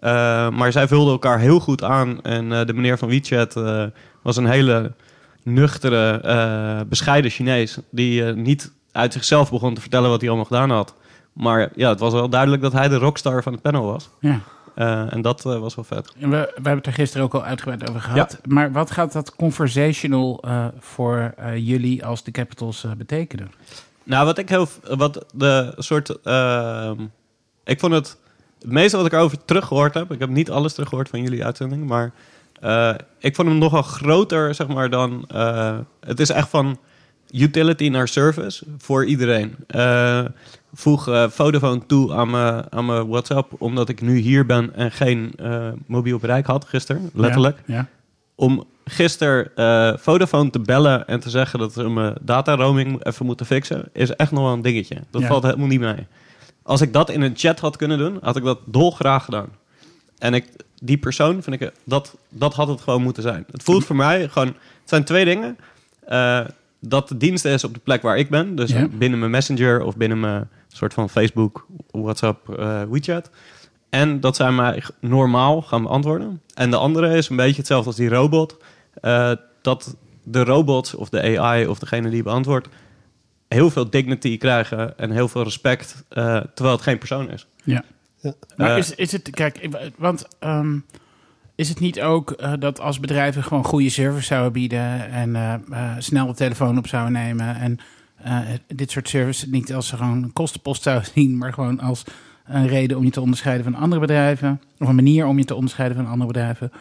[0.00, 2.22] Eh, maar zij vulden elkaar heel goed aan.
[2.22, 3.84] En eh, de meneer van WeChat eh,
[4.22, 4.92] was een hele
[5.42, 7.78] nuchtere, eh, bescheiden Chinees.
[7.90, 10.94] Die eh, niet uit zichzelf begon te vertellen wat hij allemaal gedaan had.
[11.32, 14.08] Maar ja, het was wel duidelijk dat hij de rockstar van het panel was.
[14.20, 14.40] Ja.
[14.74, 16.12] Eh, en dat eh, was wel vet.
[16.18, 18.38] We, we hebben het er gisteren ook al uitgebreid over gehad.
[18.48, 23.52] Maar wat gaat dat conversational eh, voor jullie als de Capitals betekenen?
[24.04, 24.68] Nou, wat ik heel...
[24.82, 26.20] Wat de soort...
[26.20, 27.00] ehm,
[27.64, 28.20] ik vond het...
[28.58, 30.12] Het meeste wat ik erover teruggehoord heb...
[30.12, 32.12] Ik heb niet alles teruggehoord van jullie uitzending, maar...
[33.18, 35.28] ik vond hem nogal groter, zeg maar, dan...
[36.00, 36.78] het is echt van
[37.30, 39.56] utility naar service voor iedereen.
[40.74, 43.52] Voeg eh, Vodafone toe aan mijn, aan mijn WhatsApp...
[43.58, 47.88] omdat ik nu hier ben en geen eh, mobiel bereik had gisteren, letterlijk Ja.
[48.34, 53.26] om gisteren eh, Vodafone te bellen en te zeggen dat ze mijn data roaming even
[53.26, 54.96] moeten fixen, is echt nog wel een dingetje.
[55.10, 55.26] Dat Ja.
[55.28, 56.06] valt helemaal niet mee.
[56.62, 59.48] Als ik dat in een chat had kunnen doen, had ik dat dolgraag gedaan.
[60.18, 60.46] En ik,
[60.82, 63.44] die persoon, vind ik, dat, dat had het gewoon moeten zijn.
[63.50, 65.56] Het voelt voor mij gewoon, het zijn twee dingen.
[66.80, 69.96] Dat de dienst is op de plek waar ik ben, dus binnen mijn Messenger of
[69.96, 73.30] binnen mijn soort van Facebook, WhatsApp, eh, WeChat.
[73.90, 76.40] En dat zij mij normaal gaan beantwoorden.
[76.54, 78.56] En de andere is een beetje hetzelfde als die robot.
[79.00, 79.32] eh,
[79.62, 82.68] dat de robots of de AI of degene die beantwoordt...
[83.48, 86.04] heel veel dignity krijgen en heel veel respect...
[86.08, 87.46] eh, terwijl het geen persoon is.
[87.64, 87.84] Ja.
[88.22, 88.34] Ja.
[88.56, 90.78] Maar is, is het, kijk, want ehm,
[91.54, 95.54] is het niet ook eh, dat als bedrijven gewoon goede service zouden bieden en eh,
[95.54, 97.78] eh, snel de telefoon op zouden nemen en
[98.24, 102.04] eh, dit soort service niet als ze gewoon een kostenpost zouden zien, maar gewoon als
[102.46, 105.54] een reden om je te onderscheiden van andere bedrijven, of een manier om je te
[105.54, 106.72] onderscheiden van andere bedrijven,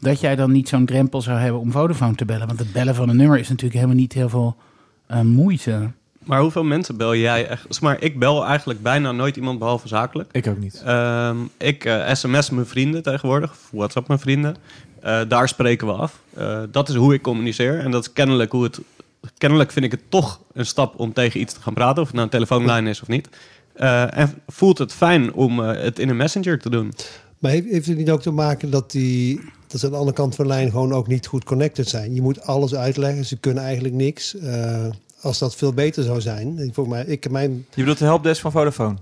[0.00, 2.46] dat jij dan niet zo'n drempel zou hebben om Vodafone te bellen?
[2.46, 4.56] Want het bellen van een nummer is natuurlijk helemaal niet heel veel
[5.06, 5.90] eh, moeite.
[6.26, 7.66] Maar hoeveel mensen bel jij echt?
[7.68, 10.28] Zeg Maar ik bel eigenlijk bijna nooit iemand behalve zakelijk.
[10.32, 10.82] Ik ook niet.
[10.84, 14.56] Ehm, ik eh, sms mijn vrienden tegenwoordig, of WhatsApp mijn vrienden.
[15.00, 16.20] Eh, daar spreken we af.
[16.34, 17.78] Eh, dat is hoe ik communiceer.
[17.78, 18.80] En dat is kennelijk hoe het.
[19.38, 22.14] Kennelijk vind ik het toch een stap om tegen iets te gaan praten, of het
[22.14, 23.28] nou een telefoonlijn is of niet.
[23.72, 26.92] Eh, en voelt het fijn om eh, het in een messenger te doen?
[27.38, 30.16] Maar heeft, heeft het niet ook te maken dat die dat ze aan de andere
[30.16, 32.14] kant van de lijn gewoon ook niet goed connected zijn?
[32.14, 34.36] Je moet alles uitleggen, ze kunnen eigenlijk niks.
[34.36, 34.86] Eh,
[35.20, 38.52] als dat veel beter zou zijn, voor mij, ik mijn Je bedoelt de helpdesk van
[38.52, 38.96] Vodafone?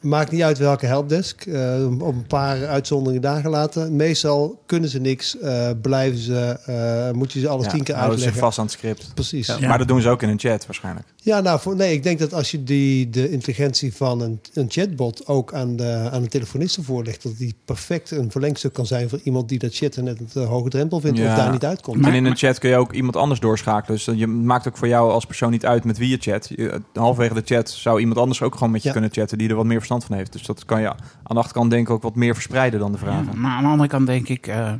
[0.00, 1.46] Maakt niet uit welke helpdesk.
[1.46, 3.96] eh, op een paar uitzonderingen daar gelaten.
[3.96, 5.38] Meestal kunnen ze niks.
[5.38, 6.58] eh, blijven ze.
[6.66, 8.40] eh, moet je ze alles Ja, tien keer houden ze zich uitleggen.
[8.40, 9.14] vast aan het script.
[9.14, 9.46] Precies.
[9.46, 9.56] Ja.
[9.60, 11.06] Ja, Maar dat doen ze ook in een chat waarschijnlijk.
[11.24, 15.26] nou, voor, nee, ik denk dat als je die, de intelligentie van een, een chatbot
[15.26, 19.20] ook aan de, aan de telefonisten voorlegt, dat die perfect een verlengstuk kan zijn voor
[19.22, 21.30] iemand die dat shit net een te hoge drempel vindt Ja.
[21.30, 22.00] of daar niet uitkomt.
[22.00, 24.00] Maar- en in een chat kun je ook iemand anders doorschakelen.
[24.04, 26.48] Dus je maakt ook voor jou als persoon niet uit met wie je chat.
[26.56, 28.92] Je, halverwege de chat zou iemand anders ook gewoon met je Ja.
[28.94, 30.32] kunnen chatten die er wat meer verstand van heeft.
[30.32, 32.98] Dus dat kan je aan de achterkant denk ik ook wat meer verspreiden dan de
[32.98, 33.32] vragen.
[33.32, 34.74] Ja, maar aan de andere kant denk ik, eh, eh,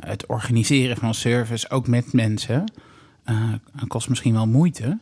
[0.00, 2.72] het organiseren van service, ook met mensen,
[3.24, 3.36] eh,
[3.86, 4.98] kost misschien wel moeite.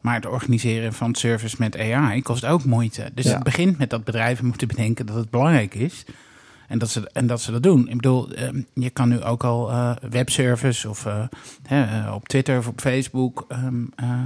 [0.00, 3.10] Maar het organiseren van service met AI kost ook moeite.
[3.14, 3.34] Dus Ja.
[3.34, 6.04] het begint met dat bedrijven moeten bedenken dat het belangrijk is.
[6.68, 7.88] En dat ze, en dat, ze dat doen.
[7.88, 9.70] Ik bedoel, eh, je kan nu ook al
[10.10, 11.06] webservice of
[11.62, 13.44] hè, op Twitter of op Facebook.
[13.48, 14.18] ehm, eh, eh,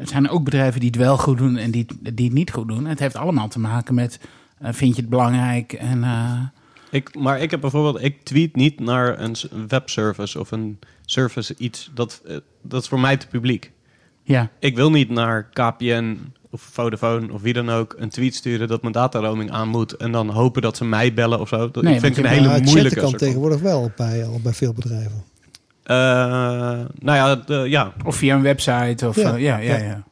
[0.00, 2.68] er zijn ook bedrijven die het wel goed doen en die, die het niet goed
[2.68, 2.84] doen.
[2.86, 4.20] Het heeft allemaal te maken met,
[4.58, 6.04] eh, vind je het belangrijk en...
[6.04, 6.40] eh,
[6.90, 9.36] Ik, maar ik heb bijvoorbeeld, ik tweet niet naar een
[9.68, 11.90] webservice of een service iets.
[11.94, 13.72] Dat, eh, dat is voor mij te publiek.
[14.22, 16.16] Ja, Ik wil niet naar KPN
[16.50, 19.92] of Vodafone of wie dan ook een tweet sturen dat mijn dataroaming aan moet.
[19.96, 21.70] En dan hopen dat ze mij bellen of zo.
[21.70, 22.88] Dat Nee, ik vind ik een hele het moeilijke.
[23.00, 25.24] chatten kan tegenwoordig wel bij, al bij veel bedrijven.
[25.88, 25.96] Eh,
[26.98, 29.08] nou ja, de- ja, of via een website.
[29.08, 29.36] Of, Ja.
[29.36, 29.76] ja, ja, ja.
[29.76, 29.84] Ja.
[29.84, 30.02] ja.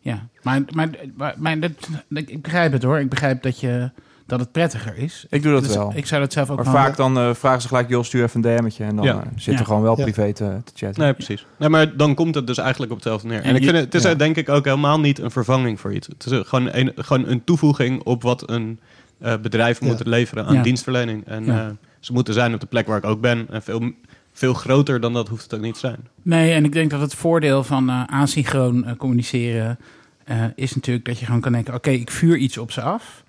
[0.00, 0.26] ja.
[0.42, 1.70] Maar, maar, maar, maar dat,
[2.08, 2.98] ik begrijp het hoor.
[2.98, 3.90] Ik begrijp dat, je,
[4.26, 5.26] dat het prettiger is.
[5.30, 5.92] Ik doe dat Dus wel.
[5.94, 8.22] Ik zou dat zelf ook Maar wel- vaak dan eh, vragen ze gelijk, joh, stuur
[8.24, 8.84] even een DM'tje.
[8.84, 9.12] En dan Ja.
[9.14, 9.60] eh, zit Ja.
[9.60, 10.02] er gewoon wel Ja.
[10.02, 11.02] privé te, te chatten.
[11.02, 11.46] nee, precies.
[11.58, 13.38] Nee, maar dan komt het dus eigenlijk op hetzelfde neer.
[13.38, 14.10] En, En ik je- vind het, het is ja.
[14.10, 16.06] eh, denk ik ook helemaal niet een vervanging voor iets.
[16.06, 18.80] Het is eh, gewoon een, gewoon een toevoeging op wat een
[19.20, 19.86] eh, bedrijf Ja.
[19.86, 20.62] moet leveren aan Ja.
[20.62, 21.26] dienstverlening.
[21.26, 21.60] En Ja.
[21.60, 21.66] eh,
[22.00, 23.46] ze moeten zijn op de plek waar ik ook ben.
[23.50, 23.92] En veel,
[24.32, 26.08] veel groter dan dat hoeft het ook niet te zijn.
[26.22, 29.78] Nee, en ik denk dat het voordeel van eh asynchroon eh, communiceren
[30.24, 33.24] eh, is natuurlijk dat je gewoon kan denken: oké, ik vuur iets op ze af.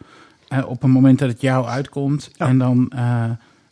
[0.65, 2.29] op een moment dat het jou uitkomt.
[2.33, 2.47] Ja.
[2.47, 2.91] En dan,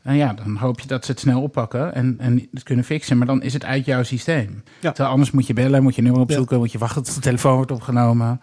[0.01, 3.17] ja, dan hoop je dat ze het snel oppakken en, en het kunnen fixen.
[3.17, 4.63] Maar dan is het uit jouw systeem.
[4.79, 4.91] Ja.
[4.91, 7.55] Terwijl anders moet je bellen, moet je nummer opzoeken, moet je wachten tot de telefoon
[7.55, 8.41] wordt opgenomen.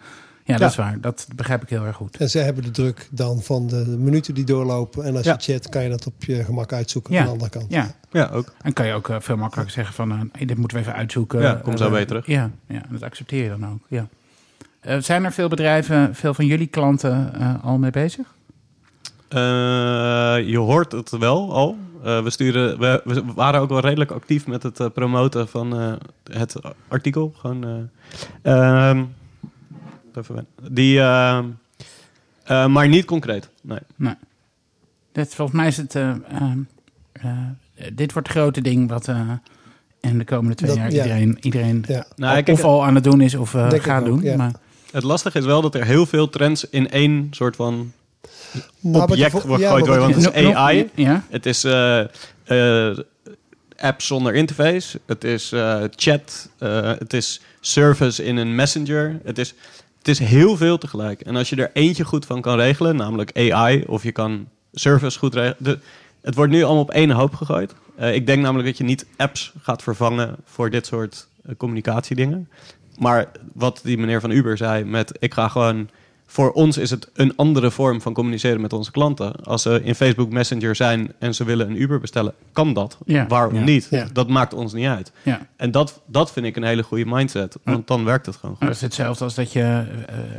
[0.49, 0.83] Ja, dat Ja.
[0.83, 1.01] is waar.
[1.01, 2.17] Dat begrijp ik heel erg goed.
[2.17, 5.03] En ze hebben de druk dan van de minuten die doorlopen.
[5.05, 5.35] En als Ja.
[5.39, 7.19] je chat, kan je dat op je gemak uitzoeken Ja.
[7.19, 7.65] aan de andere kant.
[7.69, 8.53] Ja, Ja, ook.
[8.61, 10.95] en kan je ook eh, veel makkelijker zeggen van, eh, hey, dit moeten we even
[10.95, 11.41] uitzoeken.
[11.41, 12.25] Ja, kom zo Eh, je terug.
[12.25, 13.79] Ja, ja, en dat accepteer je dan ook.
[13.87, 14.07] Ja.
[14.79, 18.27] Eh, zijn er veel bedrijven, veel van jullie klanten eh, al mee bezig?
[19.27, 19.39] Eh,
[20.45, 21.77] je hoort het wel al.
[22.03, 25.93] Eh, we, sturen, we, we waren ook wel redelijk actief met het promoten van eh,
[26.37, 26.55] het
[26.87, 27.33] artikel.
[27.37, 27.89] Gewoon,
[28.41, 29.03] eh, ehm,
[30.17, 30.75] even wennen.
[30.75, 31.45] die, ehm,
[32.43, 33.49] eh, maar niet concreet.
[33.61, 33.79] Nee.
[33.95, 34.13] Nee.
[35.11, 35.95] Dat, volgens mij is het...
[35.95, 36.51] eh, eh,
[37.13, 37.35] eh,
[37.93, 39.31] dit wordt het grote ding wat eh,
[40.01, 41.03] in de komende twee Dat- jaar ja.
[41.03, 42.05] iedereen, iedereen Ja.
[42.15, 44.21] Nou, of kijk, al aan het doen is of eh, gaat ook, doen.
[44.21, 44.35] ja.
[44.37, 44.51] Maar,
[44.91, 47.91] het lastige is wel dat er heel veel trends in één soort van
[48.81, 50.03] object wordt gegooid worden.
[50.09, 50.89] Want het is AI.
[50.95, 51.23] Ja?
[51.29, 51.99] Het is eh,
[52.89, 52.97] eh,
[53.77, 54.99] apps zonder interface.
[55.05, 56.49] Het is eh, chat.
[56.57, 59.19] eh, het is service in een messenger.
[59.23, 59.53] Het is,
[59.99, 61.21] het is heel veel tegelijk.
[61.21, 65.19] En als je er eentje goed van kan regelen, namelijk AI, of je kan service
[65.19, 65.81] goed regelen.
[66.21, 67.73] het wordt nu allemaal op één hoop gegooid.
[67.95, 72.49] Eh, ik denk namelijk dat je niet apps gaat vervangen voor dit soort eh, communicatiedingen.
[72.97, 75.89] Maar wat die meneer van Uber zei met ik ga gewoon
[76.31, 79.35] voor ons is het een andere vorm van communiceren met onze klanten.
[79.43, 82.97] Als ze in Facebook Messenger zijn en ze willen een Uber bestellen, kan dat.
[83.05, 83.27] Ja.
[83.27, 83.63] Waarom Ja.
[83.63, 83.87] niet?
[83.89, 84.07] Ja.
[84.13, 85.11] Dat maakt ons niet uit.
[85.23, 85.47] Ja.
[85.55, 88.67] En dat, dat vind ik een hele goede mindset, want dan werkt het gewoon Dat
[88.67, 88.75] goed.
[88.75, 89.85] is hetzelfde als dat je...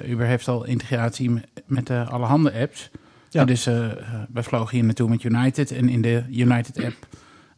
[0.02, 1.30] eh, Uber heeft al integratie
[1.66, 2.90] met, de allerhande apps.
[3.30, 3.40] Ja.
[3.40, 3.92] En dus eh, eh,
[4.32, 5.70] wij vlogen hier naartoe met United.
[5.70, 6.94] En in de United-app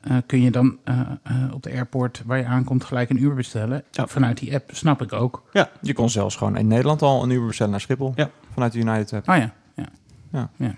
[0.02, 3.34] eh, kun je dan eh, eh, op de airport waar je aankomt gelijk een Uber
[3.34, 3.84] bestellen.
[3.90, 4.06] Ja.
[4.06, 5.42] Vanuit die app, snap ik ook.
[5.80, 8.12] Je kon zelfs gewoon in Nederland al een Uber bestellen naar Schiphol.
[8.16, 8.30] Ja.
[8.52, 9.28] Vanuit de United app.
[9.28, 9.52] Oh ja,
[10.30, 10.48] ja.
[10.56, 10.74] Ja.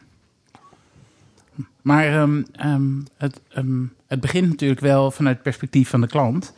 [1.82, 6.54] Maar ehm, ehm, het, ehm, het begint natuurlijk wel vanuit het perspectief van de klant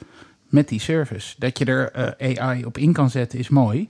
[0.48, 1.34] met die service.
[1.38, 3.88] Dat je er AI op in kan zetten is mooi.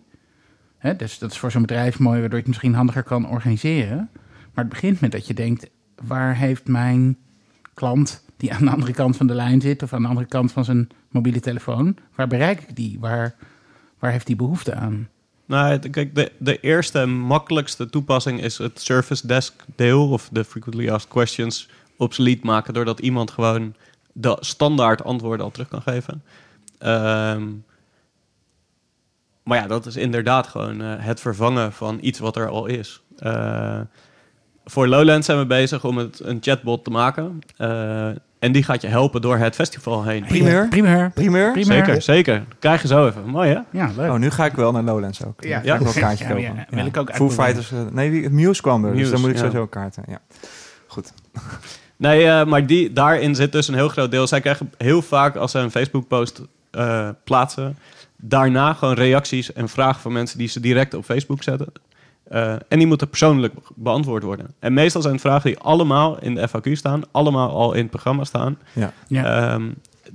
[0.78, 4.10] Hè, dus dat is voor zo'n bedrijf mooi, waardoor je het misschien handiger kan organiseren.
[4.54, 5.70] Maar het begint met dat je denkt,
[6.02, 7.18] waar heeft mijn
[7.74, 9.82] klant die aan de andere kant van de lijn zit...
[9.82, 12.96] of aan de andere kant van zijn mobiele telefoon, waar bereik ik die?
[13.00, 13.34] Waar,
[13.98, 15.08] waar heeft die behoefte aan?
[15.46, 20.44] Nou, kijk, de, de eerste en makkelijkste toepassing is het Service Desk deel of de
[20.44, 23.74] Frequently Asked Questions obsolete maken, doordat iemand gewoon
[24.12, 26.22] de standaard antwoorden al terug kan geven.
[26.78, 27.44] Ehm,
[29.42, 33.02] maar ja, dat is inderdaad gewoon eh, het vervangen van iets wat er al is.
[33.18, 33.80] Eh,
[34.68, 37.38] voor Lowland zijn we bezig om het, een chatbot te maken.
[37.56, 38.06] Eh,
[38.38, 40.24] en die gaat je helpen door het festival heen.
[40.24, 40.68] Primeur?
[40.68, 41.10] Primeur.
[41.14, 41.52] Primeur?
[41.52, 41.84] Primeur.
[41.84, 42.44] Zeker, zeker.
[42.58, 43.24] Krijg je zo even.
[43.28, 43.78] Mooi hè?
[43.78, 44.10] Ja, leuk.
[44.10, 45.44] Oh, nu ga ik wel naar Lowlands ook.
[45.44, 45.48] Ja.
[45.48, 46.44] Ja, ga ik wel een kaartje Ja, kopen.
[46.44, 47.30] ja, wil ik ook Foo.
[47.30, 47.72] Fighters.
[47.72, 48.96] eh, nee, wie- Muse kwam er.
[48.96, 49.42] dus dan moet ik ja.
[49.42, 50.02] sowieso kaarten.
[50.08, 50.18] Ja.
[50.86, 51.12] Goed.
[51.98, 54.26] Nee, eh, maar die, daarin zit dus een heel groot deel.
[54.26, 57.78] Zij krijgen heel vaak als ze een Facebook-post eh, plaatsen,
[58.16, 61.66] daarna gewoon reacties en vragen van mensen die ze direct op Facebook zetten.
[62.28, 64.54] Eh, en die moeten persoonlijk beantwoord worden.
[64.58, 67.90] En meestal zijn het vragen die allemaal in de FAQ staan, allemaal al in het
[67.90, 68.58] programma staan.
[68.72, 68.92] Ja.
[69.08, 69.52] Ja.
[69.52, 69.70] Ehm,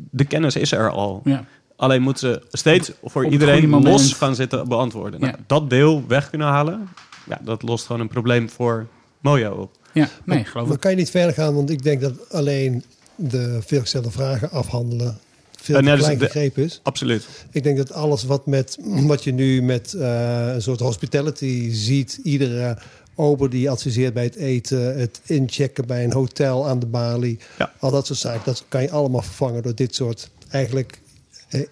[0.09, 1.21] de kennis is er al.
[1.23, 1.45] ja.
[1.75, 5.19] Alleen moeten ze steeds voor iedereen los gaan zitten beantwoorden.
[5.19, 6.89] Nou, dat deel weg kunnen halen,
[7.25, 8.87] ja, dat lost gewoon een probleem voor
[9.19, 9.71] Mojo op.
[9.93, 10.81] ja, nee, geloof Dan ik.
[10.81, 12.83] kan je niet verder gaan, want ik denk dat alleen
[13.15, 15.17] de veelgestelde vragen afhandelen
[15.61, 16.79] veel te klein gegrepen is.
[16.83, 17.27] Absoluut.
[17.51, 18.77] Ik denk dat alles wat, met,
[19.11, 22.77] wat je nu met eh, een soort hospitality ziet, iedere
[23.15, 27.71] ober die adviseert bij het eten, het inchecken bij een hotel aan de balie, Ja.
[27.79, 30.99] al dat soort zaken, dat kan je allemaal vervangen door dit soort eigenlijk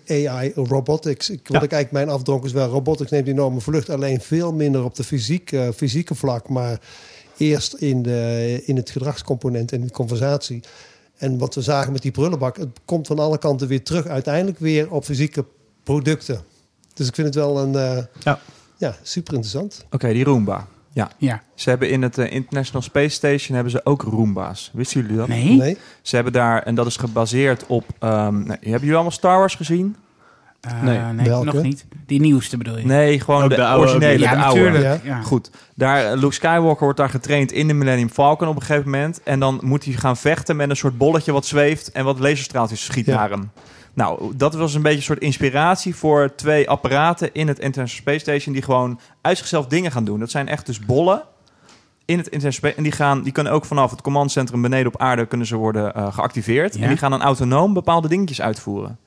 [0.05, 1.29] eh, AI robotics.
[1.29, 1.63] Ik, wat Ja.
[1.63, 5.03] ik eigenlijk mijn afdronk is wel robotics neemt enorme vlucht, alleen veel minder op de
[5.03, 6.79] fysiek, eh, fysieke vlak, maar
[7.37, 10.61] eerst in, de, in het gedragscomponent en in de conversatie.
[11.19, 14.59] En wat we zagen met die prullenbak, het komt van alle kanten weer terug, uiteindelijk
[14.59, 15.45] weer op fysieke
[15.83, 16.41] producten.
[16.93, 18.39] Dus ik vind het wel een eh, Ja.
[18.77, 19.85] ja, super interessant.
[19.91, 20.67] Oké, die Roomba.
[20.93, 21.11] Ja.
[21.17, 21.43] Ja.
[21.55, 24.71] Ze hebben in het eh, International Space Station hebben ze ook Roomba's.
[24.73, 25.27] Wisten jullie dat?
[25.27, 25.57] Nee?
[25.57, 25.77] Nee?
[26.01, 27.85] Ze hebben daar, en dat is gebaseerd op...
[27.99, 29.95] ehm, nee, hebben jullie allemaal Star Wars gezien?
[30.61, 30.99] Eh, Nee.
[30.99, 31.45] nee, Welke?
[31.45, 31.85] nog niet.
[32.05, 32.85] Die nieuwste bedoel je?
[32.85, 34.61] Nee, gewoon de, de oude- originele, ja, de oude.
[34.69, 35.03] natuurlijk.
[35.03, 35.21] Ja.
[35.21, 38.89] Goed, daar, eh, Luke Skywalker wordt daar getraind in de Millennium Falcon op een gegeven
[38.89, 39.23] moment.
[39.23, 42.85] En dan moet hij gaan vechten met een soort bolletje wat zweeft en wat laserstraaltjes
[42.85, 43.15] schiet Ja.
[43.15, 43.51] naar hem.
[43.93, 48.19] Nou, dat was een beetje een soort inspiratie voor twee apparaten in het International Space
[48.19, 50.19] Station die gewoon uit zichzelf dingen gaan doen.
[50.19, 51.21] Dat zijn echt dus bollen
[52.05, 55.01] in het International Space en die gaan, die kunnen ook vanaf het commandcentrum beneden op
[55.01, 56.81] aarde kunnen ze worden eh, geactiveerd Ja.
[56.81, 58.97] en die gaan dan autonoom bepaalde dingetjes uitvoeren.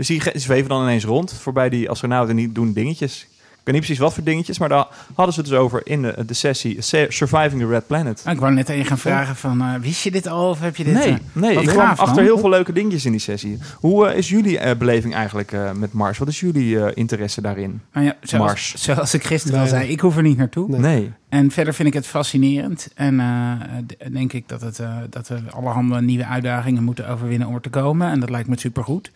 [0.00, 3.26] Dus die zweven dan ineens rond voorbij die astronauten en die doen dingetjes.
[3.30, 6.02] Ik weet niet precies wat voor dingetjes, maar daar hadden ze het dus over in
[6.02, 6.76] de, de sessie
[7.08, 8.22] Surviving the Red Planet.
[8.24, 10.60] Ah, ik wou net aan je gaan vragen van, eh, wist je dit al of
[10.60, 10.94] heb je dit...
[10.94, 12.18] Nee, eh, nee ik kwam achter man.
[12.24, 13.58] heel veel leuke dingetjes in die sessie.
[13.76, 16.18] Hoe eh, is jullie eh, beleving eigenlijk eh, met Mars?
[16.18, 17.80] Wat is jullie eh, interesse daarin?
[17.92, 18.74] nou ja, zoals, Mars.
[18.74, 19.74] zoals ik gisteren al Nee.
[19.74, 20.68] zei, ik hoef er niet naartoe.
[20.68, 20.80] Nee.
[20.80, 21.12] Nee.
[21.28, 22.88] En verder vind ik het fascinerend.
[22.94, 27.54] En eh, denk ik dat, het, eh, dat we allerhande nieuwe uitdagingen moeten overwinnen om
[27.54, 28.10] er te komen.
[28.10, 29.10] En dat lijkt me supergoed.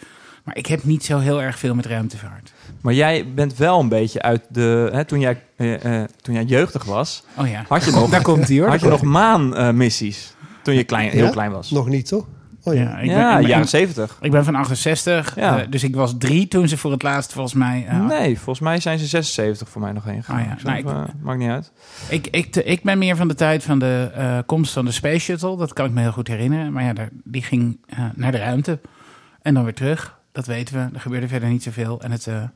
[0.45, 2.53] Maar ik heb niet zo heel erg veel met ruimtevaart.
[2.81, 4.89] Maar jij bent wel een beetje uit de...
[4.93, 8.23] Hè, toen, jij, eh, eh, toen jij jeugdig was, Oh ja, had je nog, daar
[8.33, 8.69] komt hij hoor.
[8.69, 10.35] had je nog maanmissies.
[10.63, 11.31] toen je klein, heel Ja?
[11.31, 11.71] klein was.
[11.71, 12.27] Nog niet, toch?
[12.67, 12.81] Oh ja.
[12.81, 14.19] Ja, ik ja, ben, ik, jaren ben, 70.
[14.21, 15.59] ik ben van 68, Ja.
[15.63, 17.85] eh, dus ik was drie toen ze voor het laatst volgens mij...
[17.89, 20.41] eh, Nee, volgens mij zijn ze 76 voor mij nog heen gegaan.
[20.57, 21.73] Ah, Nou, ik- maakt niet uit.
[22.09, 24.91] Ik, ik, te- ik ben meer van de tijd van de eh, komst van de
[24.93, 25.57] Space Shuttle.
[25.57, 26.73] Dat kan ik me heel goed herinneren.
[26.73, 28.79] Maar ja, daar, die ging eh, naar de ruimte
[29.43, 30.19] en dan weer terug.
[30.35, 30.95] Dat weten we.
[30.95, 32.01] Er gebeurde verder niet zoveel.
[32.03, 32.27] En het...
[32.27, 32.51] eh, eh,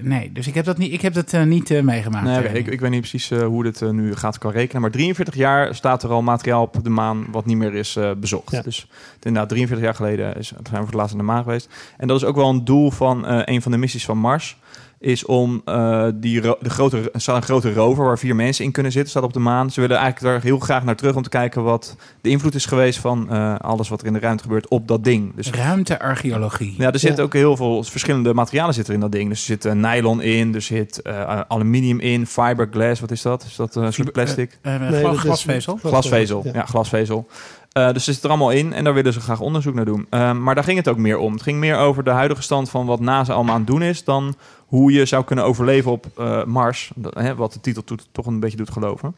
[0.00, 2.24] nee, dus ik heb dat niet, ik heb dat, eh, niet meegemaakt.
[2.24, 4.82] Nee, ik, ik weet niet precies hoe dit nu gaat kan rekenen.
[4.82, 8.50] Maar 43 jaar staat er al materiaal op de maan wat niet meer is bezocht.
[8.50, 8.62] Ja.
[8.62, 8.86] Dus
[9.22, 11.68] inderdaad, 43 jaar geleden is, zijn we voor het laatst aan de maan geweest.
[11.96, 14.56] En dat is ook wel een doel van eh, een van de missies van Mars.
[15.02, 18.64] Is om eh, die ro- de grote, er staat een grote rover waar vier mensen
[18.64, 19.70] in kunnen zitten, staat op de maan.
[19.70, 22.66] Ze willen eigenlijk daar heel graag naar terug om te kijken wat de invloed is
[22.66, 25.34] geweest van eh, alles wat er in de ruimte gebeurt op dat ding.
[25.36, 26.74] Dus Ruimtearcheologie.
[26.78, 27.22] ja, er zitten Ja.
[27.24, 29.28] ook heel veel verschillende materialen zitten in dat ding.
[29.28, 33.44] Dus er zit eh, nylon in, er zit eh, aluminium in, fiberglass, wat is dat?
[33.44, 34.58] Is dat eh, een soort plastic?
[34.62, 35.78] Nee, glasvezel.
[35.82, 37.26] Glasvezel, ja, glasvezel.
[37.72, 40.06] Eh, dus het zit er allemaal in en daar willen ze graag onderzoek naar doen.
[40.10, 41.32] Eh, maar daar ging het ook meer om.
[41.32, 44.04] Het ging meer over de huidige stand van wat NASA allemaal aan het doen is...
[44.04, 44.34] dan
[44.66, 46.90] hoe je zou kunnen overleven op eh, Mars.
[47.10, 49.14] Hè, wat de titel toch een beetje doet geloven.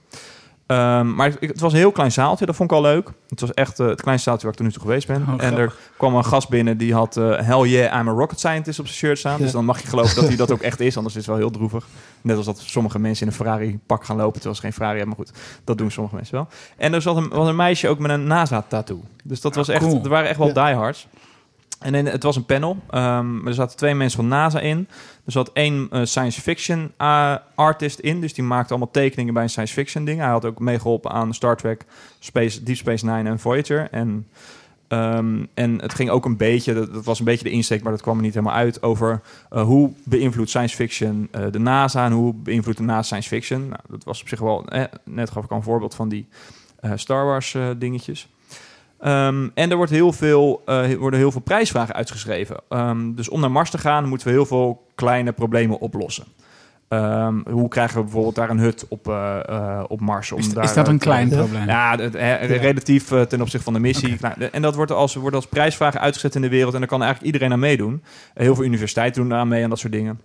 [0.72, 3.08] Ehm, maar het, het was een heel klein zaaltje, dat vond ik al leuk.
[3.28, 5.24] Het was echt eh, het kleinste zaaltje waar ik tot nu toe geweest ben.
[5.28, 8.38] Oh, en er kwam een gast binnen die had eh, Hell yeah, I'm a rocket
[8.38, 9.38] scientist op zijn shirt staan.
[9.38, 11.40] Dus dan mag je geloven dat hij dat ook echt is, anders is het wel
[11.40, 11.86] heel droevig.
[12.20, 14.98] Net als dat sommige mensen in een Ferrari pak gaan lopen terwijl ze geen Ferrari
[14.98, 15.16] hebben.
[15.16, 16.48] Maar goed, dat doen sommige mensen wel.
[16.76, 19.00] En er zat een, was een meisje ook met een NASA-tattoo.
[19.24, 20.02] Dus dat was echt, cool.
[20.02, 20.66] er waren echt wel Ja.
[20.66, 21.06] diehards.
[21.82, 22.76] En het was een panel.
[22.90, 24.88] Ehm, er zaten twee mensen van NASA in.
[25.24, 28.20] Er zat één eh, science fiction eh, artist in.
[28.20, 30.20] Dus die maakte allemaal tekeningen bij een science fiction ding.
[30.20, 31.84] Hij had ook meegeholpen aan Star Trek,
[32.18, 33.88] Space, Deep Space Nine en Voyager.
[33.90, 34.26] En,
[34.88, 38.02] ehm, en het ging ook een beetje, dat, was een beetje de insteek, maar dat
[38.02, 42.34] kwam er niet helemaal uit, over eh, hoe beïnvloedt science fiction de NASA en hoe
[42.34, 43.68] beïnvloedt de NASA science fiction.
[43.68, 44.66] Nou, dat was op zich wel,
[45.04, 46.26] net gaf ik al een voorbeeld van die
[46.94, 48.28] Star Wars dingetjes.
[49.02, 52.56] Ehm, en er wordt heel veel, eh, worden heel veel prijsvragen uitgeschreven.
[52.68, 56.24] Ehm, dus om naar Mars te gaan, moeten we heel veel kleine problemen oplossen.
[56.88, 60.32] Ehm, hoe krijgen we bijvoorbeeld daar een hut op, eh, eh, op Mars?
[60.32, 61.66] Om Is, daar, is dat een klein probleem?
[61.66, 64.16] ja, relatief ten opzichte van de missie.
[64.20, 66.74] Nou, en dat wordt als, wordt als prijsvragen uitgezet in de wereld.
[66.74, 68.02] En daar kan eigenlijk iedereen aan meedoen.
[68.34, 70.20] Heel veel universiteiten doen daar aan mee en dat soort dingen.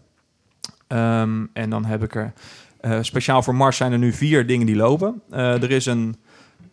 [1.53, 2.33] En dan heb ik er...
[3.01, 5.21] speciaal voor Mars zijn er nu vier dingen die lopen.
[5.31, 6.15] Er is een...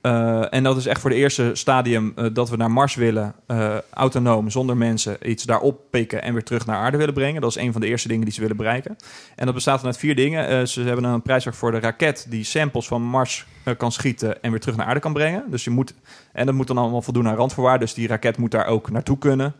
[0.04, 3.34] eh, en dat is echt voor de eerste stadium eh, dat we naar Mars willen,
[3.46, 7.40] eh, autonoom, zonder mensen, iets daarop pikken en weer terug naar aarde willen brengen.
[7.40, 8.96] Dat is een van de eerste dingen die ze willen bereiken.
[9.36, 10.68] En dat bestaat uit vier dingen.
[10.68, 14.60] Ze hebben een prijsvraag voor de raket die samples van Mars kan schieten en weer
[14.60, 15.44] terug naar aarde kan brengen.
[15.50, 15.94] Dus je moet,
[16.32, 17.86] en dat moet dan allemaal voldoen aan randvoorwaarden.
[17.86, 19.54] Dus die raket moet daar ook naartoe kunnen.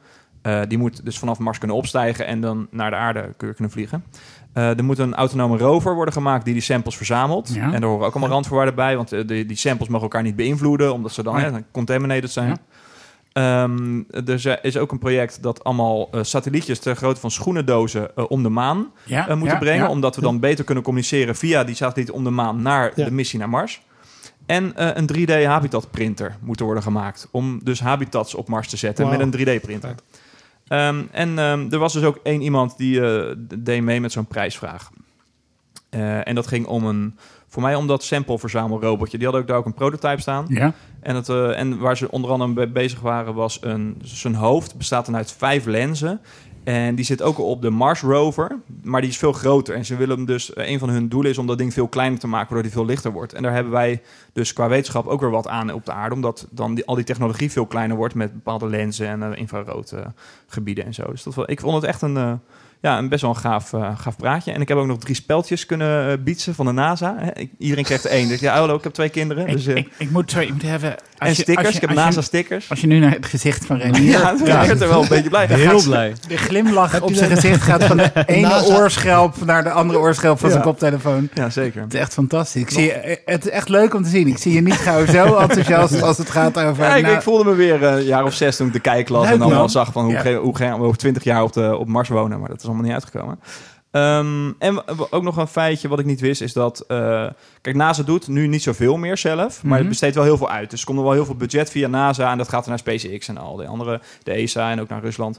[0.69, 4.05] Die moet dus vanaf Mars kunnen opstijgen en dan naar de aarde kun- kunnen vliegen.
[4.55, 7.55] Eh, er moet een autonome rover worden gemaakt die die samples verzamelt.
[7.55, 7.73] Ja.
[7.73, 10.37] En daar horen ook allemaal randvoorwaarden bij, want eh, die, die samples mogen elkaar niet
[10.37, 11.63] beïnvloeden, omdat ze dan Oh ja.
[11.73, 12.49] contaminated zijn.
[12.49, 12.57] Ja.
[13.33, 18.43] Ehm, er is ook een project dat allemaal eh, satellietjes ter grootte van schoenendozen om
[18.43, 19.85] de maan Ja, eh, moeten ja, brengen.
[19.85, 19.91] ja.
[19.91, 23.05] Omdat we dan beter kunnen communiceren via die satelliet om de maan naar Ja.
[23.05, 23.83] de missie naar Mars.
[24.47, 27.29] En eh, een 3D habitat printer moet worden gemaakt.
[27.31, 29.61] Om dus habitats op Mars te zetten met een 3D
[30.69, 34.27] Ehm, en ehm, er was dus ook één iemand die d- deed mee met zo'n
[34.27, 34.91] prijsvraag.
[35.91, 37.17] Eh, en dat ging om een,
[37.49, 39.19] voor mij om dat sample verzamelrobotje.
[39.19, 40.45] Die had ook daar ook een prototype staan.
[40.49, 40.73] Ja.
[41.01, 44.77] En, het, eh, en waar ze onder andere mee bezig waren, was een, zijn hoofd
[44.77, 46.21] bestaat dan uit vijf lenzen.
[46.65, 49.75] En die zit ook op de Mars rover, maar die is veel groter.
[49.75, 52.19] En ze willen dus, eh, een van hun doelen is om dat ding veel kleiner
[52.19, 53.33] te maken, waardoor die veel lichter wordt.
[53.33, 56.47] En daar hebben wij dus qua wetenschap ook weer wat aan op de aarde, omdat
[56.51, 59.95] dan die, al die technologie veel kleiner wordt met bepaalde lenzen en eh, infrarood
[60.47, 61.05] gebieden en zo.
[61.11, 62.33] Dus dat, wel- ik vond het echt een, eh,
[62.85, 64.53] ja, een best wel een gaaf, eh, gaaf praatje.
[64.53, 67.17] En ik heb ook nog drie speltjes kunnen bietsen van de NASA.
[67.35, 68.29] Ik- iedereen krijgt er één.
[68.29, 69.47] Dus ja, hallo, ik heb twee kinderen.
[69.47, 70.95] Ik, Dus, eh, ik, ik moet, sorry, ik moet even...
[70.95, 71.67] Als en je- stickers.
[71.67, 72.71] als je- ik heb als je- NASA-stickers.
[72.71, 74.11] Als je nu naar het gezicht van Renier...
[74.45, 75.47] Ja, ik werd er wel een beetje blij.
[75.47, 76.13] Heel blij.
[76.29, 79.99] De glimlach Heb op zijn gezicht gaat van de ene NASA oorschelp naar de andere
[79.99, 80.69] oorschelp van zijn Ja.
[80.69, 81.29] koptelefoon.
[81.35, 81.83] Ja, zeker.
[81.83, 82.63] Het is echt fantastisch.
[82.63, 84.27] Ik zie, je- het is echt leuk om te zien.
[84.27, 86.85] Ik zie je niet gauw zo enthousiast als het gaat over...
[86.85, 89.09] Ja, ik, nou, ik voelde me weer een jaar of zes toen ik de kijk
[89.09, 89.57] las Leuk, en dan man.
[89.59, 90.35] wel zag van hoe, Ja.
[90.35, 92.41] hoe gaan we over twintig jaar op, de, op Mars wonen.
[92.41, 93.41] Maar dat is allemaal niet uitgekomen.
[93.91, 96.81] Ehm, en ook nog een feitje wat ik niet wist is dat...
[96.81, 97.27] eh,
[97.61, 99.79] kijk, NASA doet nu niet zoveel meer zelf, maar Mhm.
[99.79, 100.71] het besteedt wel heel veel uit.
[100.71, 102.79] Dus er komt er wel heel veel budget via NASA en dat gaat er naar
[102.79, 105.39] SpaceX en al die andere, de ESA en ook naar Rusland.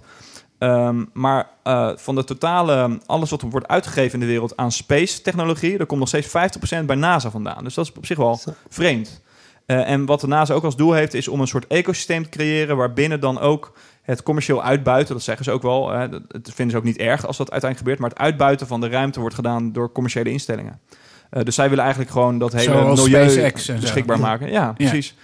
[0.59, 4.71] Ehm, maar eh, van de totale, alles wat er wordt uitgegeven in de wereld aan
[4.71, 7.63] space technologie, daar komt nog steeds 50% bij NASA vandaan.
[7.63, 8.39] Dus dat is op zich wel
[8.69, 9.21] vreemd.
[9.65, 12.29] Eh, en wat de NASA ook als doel heeft, is om een soort ecosysteem te
[12.29, 13.73] creëren waarbinnen dan ook
[14.05, 17.27] het commercieel uitbuiten, dat zeggen ze ook wel, hè, dat, vinden ze ook niet erg
[17.27, 20.79] als dat uiteindelijk gebeurt, maar het uitbuiten van de ruimte wordt gedaan door commerciële instellingen.
[21.29, 24.51] Eh, dus zij willen eigenlijk gewoon dat hele Zoals milieu SpaceX beschikbaar maken.
[24.51, 25.15] Ja, precies.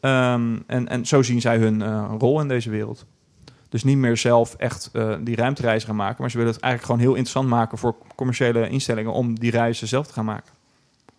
[0.00, 3.06] Ehm, en, en zo zien zij hun eh, rol in deze wereld.
[3.68, 6.16] Dus niet meer zelf echt eh, die ruimtereizen gaan maken.
[6.20, 9.88] Maar ze willen het eigenlijk gewoon heel interessant maken voor commerciële instellingen om die reizen
[9.88, 10.52] zelf te gaan maken.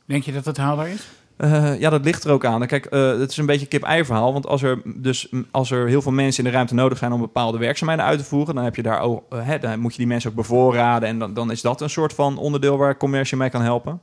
[0.06, 1.08] Denk je dat dat haalbaar is?
[1.38, 2.68] Eh, ja, dat ligt er ook aan.
[2.68, 4.34] Kijk, eh, het is een beetje een kip-ei verhaal.
[4.34, 7.20] Want als er, dus, als er heel veel mensen in de ruimte nodig zijn om
[7.20, 9.98] bepaalde werkzaamheden uit te voeren, dan, heb je daar ook, eh, hè, dan moet je
[9.98, 11.10] die mensen ook bevoorraden.
[11.10, 14.02] En dan, dan is dat een soort van onderdeel waar commercie mee kan helpen.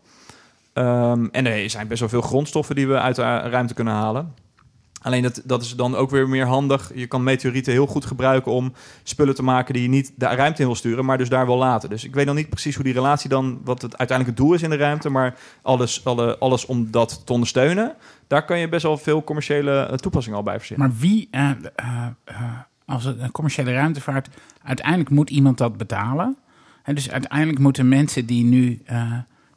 [0.73, 4.35] Ehm, en er zijn best wel veel grondstoffen die we uit de ruimte kunnen halen.
[5.03, 6.91] Alleen dat, dat is dan ook weer meer handig.
[6.95, 8.73] Je kan meteorieten heel goed gebruiken om
[9.03, 11.57] spullen te maken die je niet de ruimte in wil sturen, maar dus daar wil
[11.57, 11.91] laten.
[11.91, 14.57] Dus ik weet nog niet precies hoe die relatie dan, wat het uiteindelijk het doel
[14.57, 17.95] is in de ruimte, maar alles, alle, alles om dat te ondersteunen,
[18.27, 20.89] daar kan je best wel veel commerciële eh, toepassingen al bij verzinnen.
[20.89, 22.07] Maar wie, eh, eh,
[22.87, 24.29] als het een commerciële ruimtevaart,
[24.63, 26.37] uiteindelijk moet iemand dat betalen.
[26.83, 28.83] En dus uiteindelijk moeten mensen die nu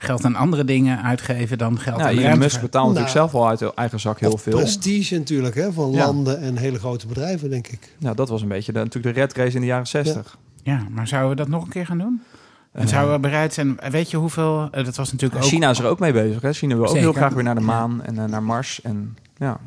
[0.06, 3.30] geld aan andere dingen uitgeven dan geld Ja, aan de Elon Musk betaalt natuurlijk Nou,
[3.30, 4.58] zelf al uit de eigen zak heel veel.
[4.58, 6.06] Prestige natuurlijk, hè, van Ja.
[6.06, 7.96] landen en hele grote bedrijven, denk ik.
[7.98, 10.38] Nou, dat was een beetje de, natuurlijk de red race in de jaren 60.
[10.64, 12.22] Ja, maar zouden we dat nog een keer gaan doen?
[12.72, 15.50] En Eh, zouden we bereid zijn, weet je hoeveel, eh, dat was natuurlijk ook...
[15.50, 16.42] China is er ook mee bezig.
[16.42, 16.54] Hè?
[16.54, 17.04] China wil ook Zeker.
[17.04, 18.82] heel graag weer naar de maan en eh, naar Mars.
[18.82, 19.60] En, ja.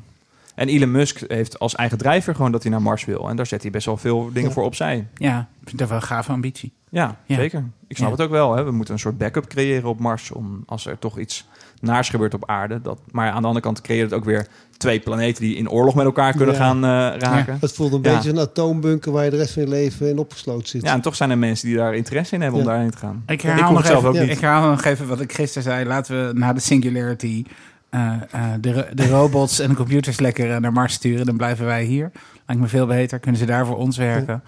[0.58, 3.28] En Elon Musk heeft als eigen drijver gewoon dat hij naar Mars wil.
[3.28, 4.54] En daar zet hij best wel veel dingen Ja.
[4.54, 5.06] voor opzij.
[5.14, 6.72] Ja, ik vind dat wel een gave ambitie.
[6.90, 7.34] Ja, Ja.
[7.36, 7.64] zeker.
[7.88, 8.14] Ik snap Ja.
[8.14, 8.56] het ook wel.
[8.56, 8.64] Hè?
[8.64, 10.30] We moeten een soort backup creëren op Mars.
[10.30, 11.46] Om, als er toch iets
[11.80, 12.80] naars gebeurt op aarde.
[12.82, 14.46] Dat, maar aan de andere kant creëert het ook weer
[14.76, 16.60] twee planeten die in oorlog met elkaar kunnen Ja.
[16.60, 17.52] gaan eh, raken.
[17.52, 17.58] Ja.
[17.60, 18.14] Het voelt een Ja.
[18.14, 20.82] beetje een atoombunker waar je de rest van je leven in opgesloten zit.
[20.82, 22.72] en toch zijn er mensen die daar interesse in hebben om Ja.
[22.72, 23.22] daarheen te gaan.
[23.26, 24.30] Ik herhaal, het nog zelf even, ook niet.
[24.36, 25.84] ik herhaal nog even wat ik gisteren zei.
[25.84, 27.44] Laten we na de singularity
[27.90, 31.26] eh, eh, de, de robots en de computers lekker eh, naar Mars sturen.
[31.26, 32.10] Dan blijven wij hier.
[32.46, 33.18] Lijkt me veel beter.
[33.18, 34.42] Kunnen ze daar voor ons werken.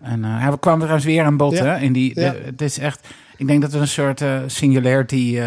[0.00, 1.52] En eh, we kwamen trouwens weer aan bod.
[1.52, 1.64] Ja.
[1.64, 2.34] Hè, in die, de- Ja.
[2.44, 5.40] het is echt, ik denk dat we een soort singularity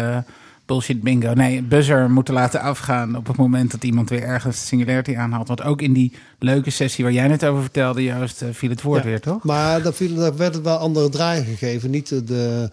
[0.66, 1.32] bullshit bingo.
[1.34, 5.48] Nee, buzzer moeten laten afgaan op het moment dat iemand weer ergens singularity aanhaalt.
[5.48, 8.82] Want ook in die leuke sessie waar jij net over vertelde, Joost, eh, viel het
[8.82, 9.08] woord Ja.
[9.08, 9.44] weer, toch?
[9.44, 11.90] Maar daar, viel, daar werd het wel andere draai gegeven.
[11.90, 12.70] Niet de,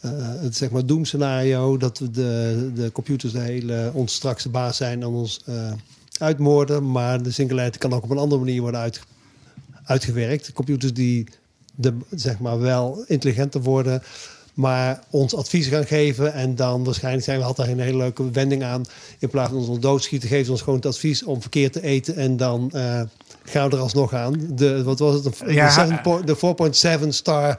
[0.00, 4.76] het zeg maar doemscenario dat we de, de computers de hele ons straks de baas
[4.76, 5.72] zijn en ons eh,
[6.18, 6.90] uitmoorden.
[6.90, 9.00] Maar de singularity kan ook op een andere manier worden uit,
[9.84, 10.52] uitgewerkt.
[10.52, 11.26] Computers die
[11.74, 14.02] de, zeg maar wel intelligenter worden,
[14.54, 16.32] maar ons advies gaan geven.
[16.32, 18.84] En dan waarschijnlijk zijn we altijd een hele leuke wending aan.
[19.18, 22.16] In plaats van ons doodschieten, geven ze ons gewoon het advies om verkeerd te eten.
[22.16, 23.00] En dan eh,
[23.44, 24.34] gaan we er alsnog aan.
[24.54, 25.38] De, wat was het?
[25.38, 25.66] De, Ja.
[25.66, 27.54] de, 7 po- de 4.7 star eh,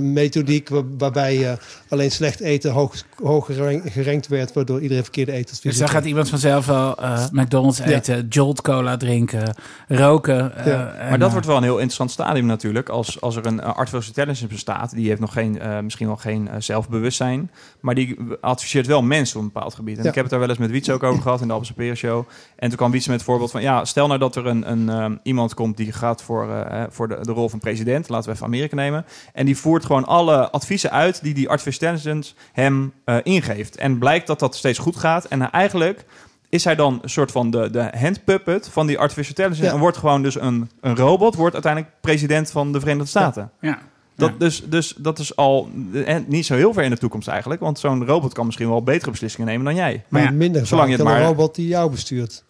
[0.00, 1.56] methodiek, waar- waarbij je
[1.88, 3.50] alleen slecht eten hoog, hoog
[3.84, 5.98] gerankt werd, waardoor iedereen verkeerde eetadvies Dus dan kreeg.
[5.98, 7.84] gaat iemand vanzelf wel eh, McDonald's Ja.
[7.84, 9.54] eten, Jolt Cola drinken,
[9.88, 10.56] roken.
[10.56, 10.94] eh, Ja.
[11.08, 12.88] Maar dat eh, wordt wel een heel interessant stadium natuurlijk.
[12.88, 16.16] Als, als er een uh, artificial intelligence bestaat, die heeft nog geen, eh, misschien wel
[16.16, 17.50] geen eh, zelfbewustzijn,
[17.80, 19.96] maar die adviseert wel mensen op een bepaald gebied.
[19.96, 20.08] En Ja.
[20.08, 21.94] ik heb het daar wel eens met Wietse ook over gehad in de Albert Sapere
[21.94, 22.24] Show.
[22.56, 25.20] En toen kwam Wietse met het voorbeeld van, ja, stel nou dat er een, een
[25.22, 28.34] iemand komt die gaat voor, eh, eh, voor de, de rol van president, laten we
[28.34, 32.92] even Amerika nemen, en die voert gewoon alle adviezen uit die die artificial intelligence hem
[33.04, 33.76] eh, ingeeft.
[33.76, 35.24] En blijkt dat dat steeds goed gaat.
[35.24, 36.04] En eigenlijk
[36.48, 39.64] is hij dan een soort van de, de handpuppet van die artificial intelligence.
[39.64, 39.72] Ja.
[39.72, 43.50] En wordt gewoon dus een, een robot, wordt uiteindelijk president van de Verenigde Staten.
[43.60, 43.78] Ja.
[44.16, 44.34] Dat, Ja.
[44.38, 45.68] dus, dus dat is al
[46.04, 47.60] en niet zo heel ver in de toekomst eigenlijk.
[47.60, 50.04] Want zo'n robot kan misschien wel betere beslissingen nemen dan jij.
[50.08, 52.44] Maar Ja, minder zolang je het dan een maar- robot die jou bestuurt.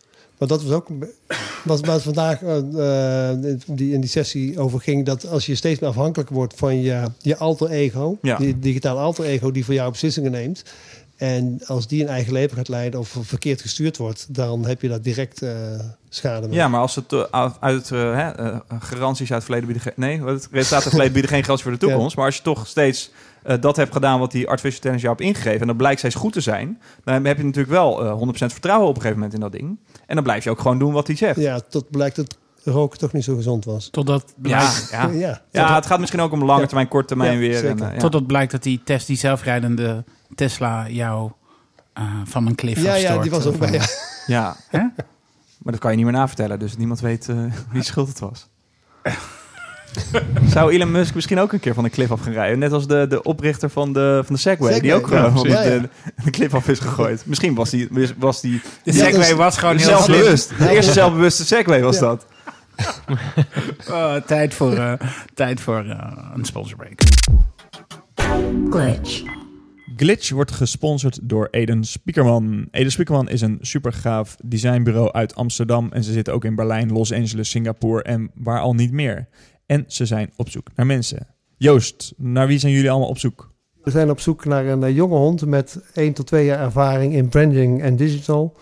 [0.47, 0.89] Dat was ook
[1.65, 5.07] was het vandaag eh, eh, die, in die sessie over ging.
[5.07, 8.37] Dat als je steeds meer afhankelijk wordt van je, je alter ego, Ja.
[8.37, 10.63] die digitale alter ego die voor jou beslissingen neemt.
[11.17, 14.89] En als die een eigen leven gaat leiden of verkeerd gestuurd wordt, dan heb je
[14.89, 15.53] daar direct eh,
[16.09, 16.57] schade mee.
[16.57, 19.93] Ja, maar als het eh, uit eh, hè, garanties uit het verleden bieden...
[19.97, 22.17] Nee, het resultaat uit het verleden bieden geen garantie voor de toekomst.
[22.17, 23.11] Maar als je toch steeds
[23.45, 25.61] eh, dat hebt gedaan wat die artificial intelligence jou heeft ingegeven...
[25.61, 26.81] en dat blijkt steeds goed te zijn...
[27.05, 29.79] dan heb je natuurlijk wel eh 100% vertrouwen op een gegeven moment in dat ding.
[30.07, 31.41] En dan blijf je ook gewoon doen wat hij zegt.
[31.41, 33.89] Ja, tot blijkt dat roken toch niet zo gezond was.
[33.91, 35.09] Totdat ja, blijkt, ja.
[35.29, 35.43] ja.
[35.51, 36.67] Ja, het gaat misschien ook om lange Ja.
[36.67, 37.67] termijn, korte termijn Ja, weer.
[37.67, 37.97] En, ja.
[37.99, 40.05] totdat blijkt dat die test, die zelfrijdende
[40.35, 41.31] Tesla jou
[41.93, 43.69] eh, van een cliff Ja, ja, die was ook Of, bij.
[43.69, 43.87] eh, Ja.
[44.27, 44.57] Ja.
[44.69, 44.79] Hè?
[45.59, 47.37] Maar dat kan je niet meer navertellen, dus niemand weet eh,
[47.71, 48.49] wie schuld het was.
[50.55, 52.59] Zou Elon Musk misschien ook een keer van een cliff af gaan rijden?
[52.59, 55.49] Net als de, de oprichter van de, van de Segway, die ook ja, gewoon de,
[55.49, 55.81] Ja, ja.
[56.25, 57.27] de cliff af is gegooid.
[57.27, 60.47] Misschien was die, was die De Ja, Segway dus- was gewoon heel zelfbewust.
[60.49, 60.59] slim.
[60.69, 62.01] De eerste zelfbewuste Segway was Ja.
[62.01, 62.27] dat.
[63.91, 64.93] Oh, tijd voor, eh,
[65.35, 66.99] tijd voor eh, een sponsorbreak.
[68.71, 69.23] glitch,
[69.97, 72.69] Glitch wordt gesponsord door Eden Spiekerman.
[72.71, 77.13] Eden Spiekerman is een supergaaf designbureau uit Amsterdam en ze zitten ook in Berlijn, Los
[77.13, 79.29] Angeles, Singapore en waar al niet meer.
[79.67, 81.27] En ze zijn op zoek naar mensen.
[81.57, 83.53] Joost, naar wie zijn jullie allemaal op zoek?
[83.83, 87.15] We zijn op zoek naar een eh, jonge hond met 1 tot 2 jaar ervaring
[87.15, 88.57] in branding en digital.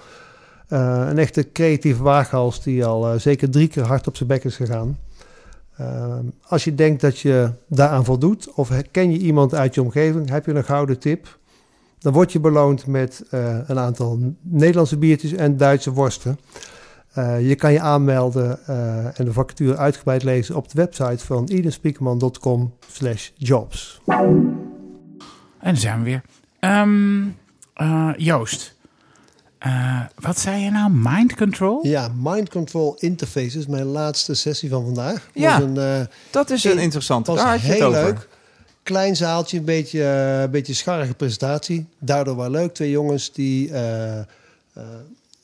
[0.68, 4.44] Eh, een echte creatieve waaghals die al eh, zeker drie keer hard op zijn bek
[4.44, 4.98] is gegaan.
[5.76, 10.28] Eh, als je denkt dat je daaraan voldoet, of ken je iemand uit je omgeving,
[10.30, 11.38] heb je een gouden tip.
[11.98, 16.38] Dan word je beloond met eh, een aantal Nederlandse biertjes en Duitse worsten.
[17.12, 21.48] Eh, je kan je aanmelden eh, en de vacature uitgebreid lezen op de website van
[21.52, 24.00] idenspiekerman.com slash jobs.
[24.06, 24.54] En
[25.60, 26.22] daar zijn we weer.
[26.60, 27.22] Ehm,
[27.74, 28.76] eh, Joost,
[29.62, 30.90] eh, wat zei je nou?
[30.92, 31.86] Mind control?
[31.86, 35.28] Ja, Mind Control Interfaces, mijn laatste sessie van vandaag.
[35.34, 35.52] Ja.
[35.60, 37.26] Was een, eh, Dat is een interessant.
[37.26, 38.02] was Daar had je het heel over.
[38.02, 38.28] leuk.
[38.82, 41.86] Klein zaaltje, een beetje, eh, een beetje scharrige presentatie.
[41.98, 42.74] Daardoor wel leuk.
[42.74, 43.70] Twee jongens die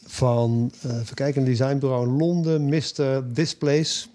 [0.06, 3.32] van, even kijken, een designbureau in Londen, Mr.
[3.32, 4.08] Displays,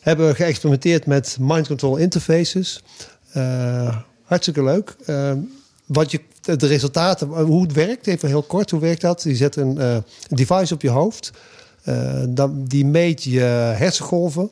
[0.00, 2.82] hebben geëxperimenteerd met mind control interfaces.
[4.24, 4.96] Hartstikke leuk.
[5.86, 9.22] Wat je, de resultaten, hoe het werkt, even heel kort, hoe werkt dat?
[9.22, 11.30] Je zet een, eh, een device op je hoofd.
[11.82, 13.40] Eh, dan, die meet je
[13.76, 14.50] hersengolven.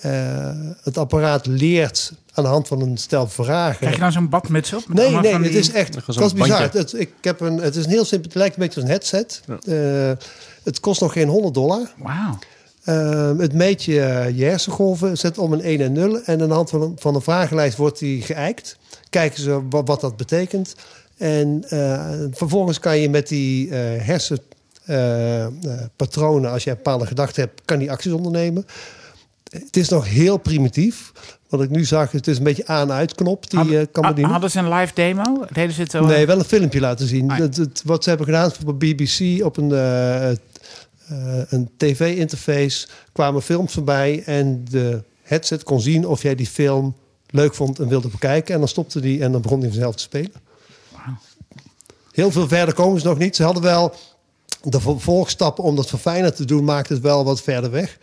[0.00, 0.50] Eh,
[0.82, 3.76] het apparaat leert aan de hand van een stel vragen.
[3.78, 4.88] Krijg je nou zo'n badmuts op?
[4.88, 5.92] Met Nee, nee, van het die- is echt.
[6.06, 6.72] Dat is bizar.
[6.72, 8.28] Het, ik heb een, het is een heel simpel.
[8.28, 9.40] Het lijkt een beetje als een headset.
[9.66, 10.26] Eh,
[10.64, 11.92] het kost nog geen 100 dollar.
[11.96, 12.38] Wauw.
[12.82, 16.20] Eh, het meet je, je hersengolven, zet om een 1 en 0.
[16.24, 18.76] En aan de hand van een, van een vragenlijst wordt die geëikt.
[19.12, 20.74] Kijken ze wat, wat dat betekent.
[21.16, 24.06] En eh, vervolgens kan je met die eh
[24.86, 28.66] hersenpatronen, als je een bepaalde gedachten hebt, kan die acties ondernemen.
[29.50, 31.12] Het is nog heel primitief.
[31.48, 34.32] Wat ik nu zag, het is een beetje aan-uit knop die je kan bedienen.
[34.32, 35.44] Hadden ze een live demo?
[35.52, 36.04] Deden ze het zo?
[36.04, 37.30] Nee, wel een filmpje laten zien.
[37.30, 37.48] Ah, ja.
[37.84, 40.36] Wat ze hebben gedaan voor BBC op een, eh, eh,
[41.48, 46.94] een tv-interface kwamen films voorbij en de headset kon zien of jij die film
[47.32, 48.54] leuk vond en wilde bekijken.
[48.54, 50.32] En dan stopte die en dan begon hij vanzelf te spelen.
[52.12, 53.36] Heel veel verder komen ze nog niet.
[53.36, 53.94] Ze hadden wel
[54.62, 57.98] de vervolgstappen om dat verfijner te doen, maakt het wel wat verder weg.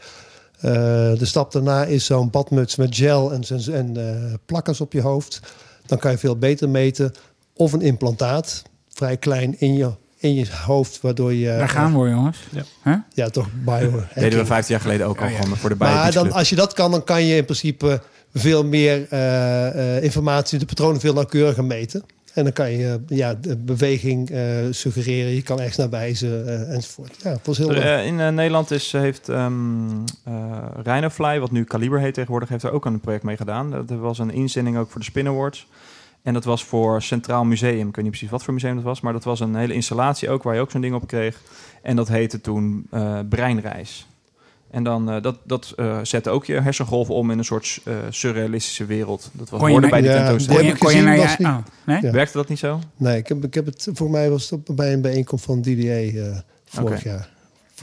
[0.60, 0.72] Eh,
[1.18, 5.02] de stap daarna is zo'n badmuts met gel en, en, en eh, plakkers op je
[5.02, 5.40] hoofd.
[5.86, 7.14] Dan kan je veel beter meten.
[7.54, 11.46] Of een implantaat, vrij klein in je, in je hoofd, waardoor je...
[11.46, 12.38] Daar gaan we hoor, jongens.
[12.52, 12.64] Ja.
[12.84, 12.96] Huh?
[13.14, 14.04] Ja, toch bio.
[14.16, 15.44] Deden we 15 jaar geleden ook al ja.
[15.44, 18.02] voor de Maar dan, als je dat kan, dan kan je in principe
[18.34, 22.04] veel meer eh, eh, informatie, de patronen veel nauwkeuriger meten.
[22.34, 27.16] En dan kan je ja, de beweging eh, suggereren, je kan ergens naar wijzen enzovoort.
[27.24, 27.76] Ja, het was heel.
[27.76, 32.72] Er, in Nederland is, heeft ehm eh, Rhinofly, wat nu Caliber heet tegenwoordig, heeft er
[32.72, 33.72] ook een project mee gedaan.
[33.72, 35.68] Dat was een inzending ook voor de Spin Awards.
[36.22, 37.88] En dat was voor Centraal Museum.
[37.88, 40.30] Ik weet niet precies wat voor museum dat was, maar dat was een hele installatie
[40.30, 41.42] ook waar je ook zo'n ding op kreeg.
[41.82, 42.88] En dat heette toen
[43.30, 44.08] Breinreis.
[44.72, 47.94] En dan, eh, dat, dat eh, zette ook je hersengolven om in een soort eh,
[48.10, 49.30] surrealistische wereld.
[49.32, 50.78] Dat was hoorde bij de tentoonstelling.
[50.78, 51.46] Kon je, naar je...
[51.46, 52.02] Oh, nee?
[52.02, 52.12] Ja.
[52.12, 52.80] Werkte dat niet zo?
[52.98, 55.62] Nee, ik heb, ik heb het, voor mij was het op- bij een bijeenkomst van
[55.62, 57.30] DDA eh, vorig jaar.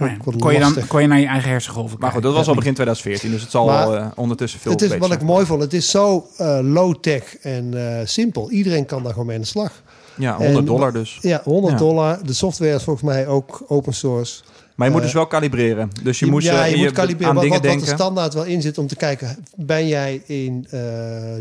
[0.01, 0.17] Oh ja.
[0.39, 2.75] kon, je dan, kon je naar je eigen hersengolven Maar goed, dat was al begin
[2.75, 5.63] 2014, dus het zal Maar al, ondertussen veel het is wat ik mooi vond.
[5.63, 8.51] Het is zo eh, low-tech en eh, simpel.
[8.51, 9.83] Iedereen kan daar gewoon mee aan de slag.
[10.17, 11.19] Ja, 100 En- dollar dus.
[11.21, 11.79] Ja, 100 Ja.
[11.79, 12.27] dollar.
[12.27, 14.43] De software is volgens mij ook open source.
[14.75, 15.91] Maar je moet Eh, dus wel kalibreren.
[16.03, 18.35] Dus je, moet, ja, eh, je moet kalibreren aan wat, dingen wat, wat de standaard
[18.35, 19.37] wel in zit om te kijken.
[19.57, 20.79] Ben jij in, eh,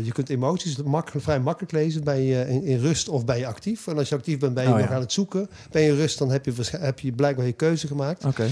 [0.04, 2.04] je kunt emoties makkelijk, vrij makkelijk lezen.
[2.04, 3.86] Ben je in, in rust of ben je actief?
[3.86, 4.94] En als je actief bent, ben je Oh, nog ja.
[4.94, 5.48] aan het zoeken.
[5.70, 8.24] Ben je in rust, dan heb je, heb je blijkbaar je keuze gemaakt.
[8.24, 8.46] Oké.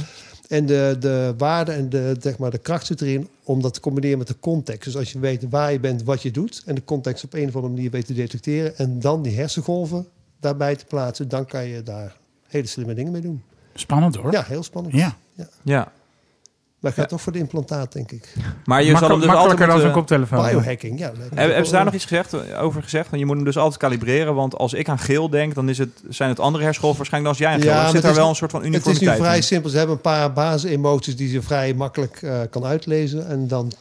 [0.49, 3.81] En de, de waarde en de, zeg maar, de kracht zit erin om dat te
[3.81, 4.85] combineren met de context.
[4.85, 6.63] Dus als je weet waar je bent, wat je doet...
[6.67, 8.77] en de context op een of andere manier weet te detecteren...
[8.77, 10.07] en dan die hersengolven
[10.41, 11.29] daarbij te plaatsen...
[11.29, 12.17] dan kan je daar
[12.47, 13.43] hele slimme dingen mee doen.
[13.75, 14.33] Spannend hoor.
[14.33, 14.95] Ja, heel spannend.
[14.95, 15.17] Ja.
[15.63, 15.93] Ja.
[16.85, 18.35] Maar gaat toch voor de implantaat, denk ik.
[18.65, 19.93] Maar je zal hem dus altijd makkelijker dan zo'n moeten...
[19.93, 20.51] koptelefoon.
[20.51, 21.13] Biohacking, ja.
[21.35, 23.09] Hebben, ze daar nog iets gezegd, eh, over gezegd?
[23.11, 24.35] Want je moet hem dus altijd kalibreren.
[24.35, 27.47] Want als ik aan geel denk, dan is het, zijn het andere hersengolven waarschijnlijk dan
[27.49, 27.87] als jij aan Ja, geel.
[27.87, 29.43] Ja, zit daar wel een soort van Het is uniformiteit nu vrij in.
[29.43, 29.71] simpel.
[29.71, 33.29] Ze hebben een paar basisemoties die ze vrij makkelijk eh, kan uitlezen.
[33.29, 33.73] En dan,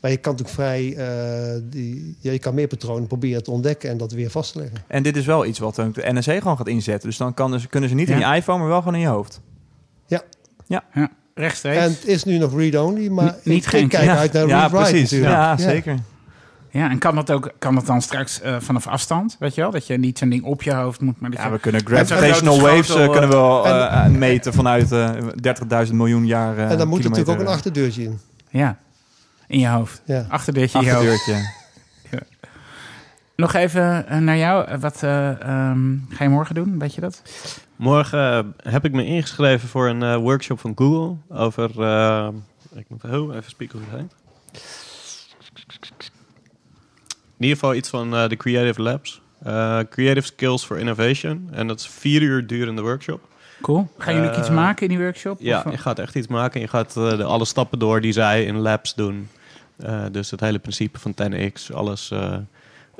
[0.00, 0.96] maar je kan natuurlijk vrij...
[0.96, 3.90] eh, die, ja, je kan meer patronen proberen te ontdekken...
[3.90, 4.78] en dat weer vast te leggen.
[4.86, 7.08] En dit is wel iets wat de NSA gewoon gaat inzetten.
[7.08, 8.32] Dus dan kan, kunnen ze niet in Ja.
[8.32, 9.40] je iPhone, maar wel gewoon in je hoofd.
[10.66, 10.84] Ja,
[11.40, 11.76] rechtstreeks.
[11.78, 14.46] En het is nu nog read-only, maar Niet- niet ik, geen- kijk ja, uit naar
[14.46, 15.10] ja, read-write precies.
[15.10, 15.32] natuurlijk.
[15.32, 15.94] Ja, zeker.
[16.72, 19.36] Ja, en kan dat ook kan dat dan straks eh, vanaf afstand?
[19.38, 19.70] Weet je wel?
[19.70, 21.52] Dat je niet zo'n ding op je hoofd moet, maar dat Ja, je...
[21.52, 25.10] we kunnen gravitational waves eh, kunnen we wel en- eh, meten vanuit eh
[25.86, 28.18] 30.000 miljoen jaar En dan moet er natuurlijk ook een achterdeurtje in.
[28.50, 28.76] Ja,
[29.46, 30.02] in je hoofd.
[30.04, 30.26] Ja.
[30.28, 31.30] Achterdeurtje in je hoofd.
[33.40, 34.78] Nog even eh, naar jou.
[34.78, 36.78] Wat eh, ehm, ga je morgen doen?
[36.78, 37.22] Weet je dat?
[37.76, 41.82] Morgen eh, heb ik me ingeschreven voor een workshop van Google over...
[41.82, 42.28] eh,
[42.74, 44.14] ik moet oh, even spieken hoe het heet.
[47.36, 49.20] In ieder geval iets van de Creative Labs.
[49.90, 51.48] Creative Skills for Innovation.
[51.52, 53.20] En dat is vier uur durende workshop.
[53.62, 53.88] Cool.
[53.98, 55.40] Gaan jullie ook iets maken in die workshop?
[55.40, 56.60] Ja, Of, je gaat echt iets maken.
[56.60, 59.28] Je gaat de, alle stappen door die zij in labs doen.
[60.10, 62.12] Dus het hele principe van 10x, alles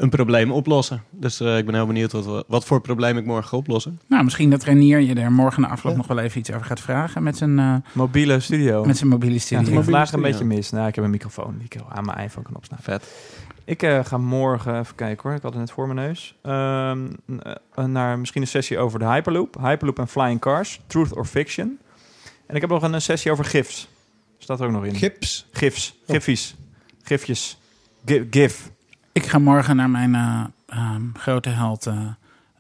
[0.02, 1.02] een probleem oplossen.
[1.10, 4.00] Dus eh, ik ben heel benieuwd wat, we- wat voor probleem ik morgen ga oplossen.
[4.08, 6.80] Nou, misschien dat Renier je er morgen na afloop nog wel even iets over gaat
[6.80, 8.84] vragen met zijn, eh, Mobiele studio.
[8.84, 9.62] met zijn mobiele Ja, studio.
[9.62, 10.70] ik mobiele vandaag een beetje mis.
[10.70, 12.78] Nou, ik heb een microfoon die ik aan mijn iPhone kan opstaan.
[12.82, 13.14] Vet.
[13.64, 17.06] Ik eh, ga morgen, even kijken hoor, ik had het net voor mijn neus, Ehm,
[17.74, 19.56] eh, naar misschien een sessie over de Hyperloop.
[19.60, 21.78] Hyperloop en Flying Cars, Truth or Fiction.
[22.46, 23.88] En ik heb nog een sessie over GIFs.
[24.38, 24.94] Staat er ook nog in.
[24.94, 25.46] Gips.
[25.52, 26.54] GIFs, giffies,
[27.02, 27.58] gifjes,
[28.06, 28.70] Gi- GIF.
[29.12, 32.06] Ik ga morgen naar mijn eh, ehm, grote held eh,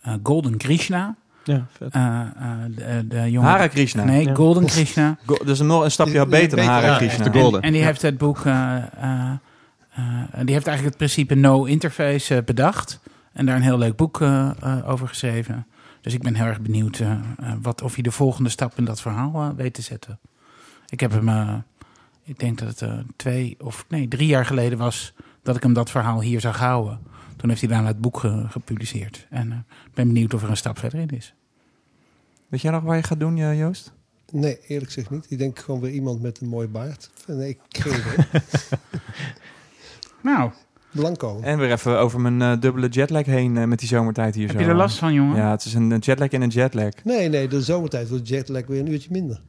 [0.02, 1.16] eh, Golden Krishna.
[1.44, 1.92] Ja, vet.
[1.92, 2.26] Eh, eh,
[2.68, 3.48] de, de jongen...
[3.50, 4.04] Hare Krishna.
[4.04, 4.34] Nee, Ja.
[4.34, 5.16] Golden Krishna.
[5.26, 7.24] Go- dus een, nog een stapje beter dan ja, Krishna.
[7.24, 7.60] echt de golden.
[7.60, 7.86] En, en die Ja.
[7.86, 9.30] heeft het boek, eh, eh,
[9.94, 10.04] eh,
[10.44, 13.00] die heeft eigenlijk het principe no interface bedacht.
[13.32, 14.20] En daar een heel leuk boek
[14.86, 15.66] over geschreven.
[16.00, 17.02] Dus ik ben heel erg benieuwd
[17.62, 20.18] wat, of hij de volgende stap in dat verhaal weet te zetten.
[20.88, 21.54] Ik heb hem, eh,
[22.24, 25.12] ik denk dat het eh, twee of nee, drie jaar geleden was
[25.52, 26.98] dat ik hem dat verhaal hier zag houden.
[27.36, 29.26] Toen heeft hij daarna het boek ge- gepubliceerd.
[29.30, 31.34] En eh, ik ben benieuwd of er een stap verder in is.
[32.48, 33.92] Weet jij nog waar je gaat doen, eh, Joost?
[34.32, 35.26] Nee, eerlijk gezegd niet.
[35.28, 37.10] Ik denk gewoon weer iemand met een mooi baard.
[37.26, 37.58] Nee, ik.
[40.22, 40.50] Nou,
[40.90, 41.40] Blanco.
[41.42, 44.62] En weer even over mijn eh, dubbele jetlag heen met die zomertijd hier heb zo.
[44.62, 45.36] je er last van, jongen?
[45.36, 46.92] Ja, het is een, een jetlag en een jetlag.
[47.04, 49.40] Nee, nee, de zomertijd wordt jetlag weer een uurtje minder.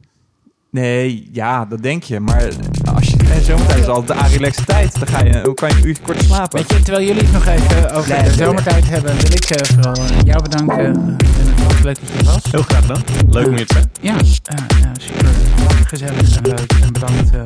[0.72, 2.20] Nee, ja, dat denk je.
[2.20, 2.48] Maar
[2.94, 4.98] als je eh, zomertijd is altijd de relaxe tijd.
[4.98, 6.58] Dan ga je, hoe kan je een uurtje korter slapen.
[6.58, 8.36] Weet je, terwijl jullie het nog even over Nee, de nee.
[8.46, 10.78] zomertijd hebben, wil ik eh, vooral eh, jou bedanken.
[10.78, 12.42] eh, en het was leuk dat je was.
[12.50, 13.02] Heel graag gedaan.
[13.28, 13.90] Leuk om hier te zijn.
[14.00, 16.72] Ja, eh, ja, super gezellig en leuk.
[16.82, 17.40] En bedankt eh,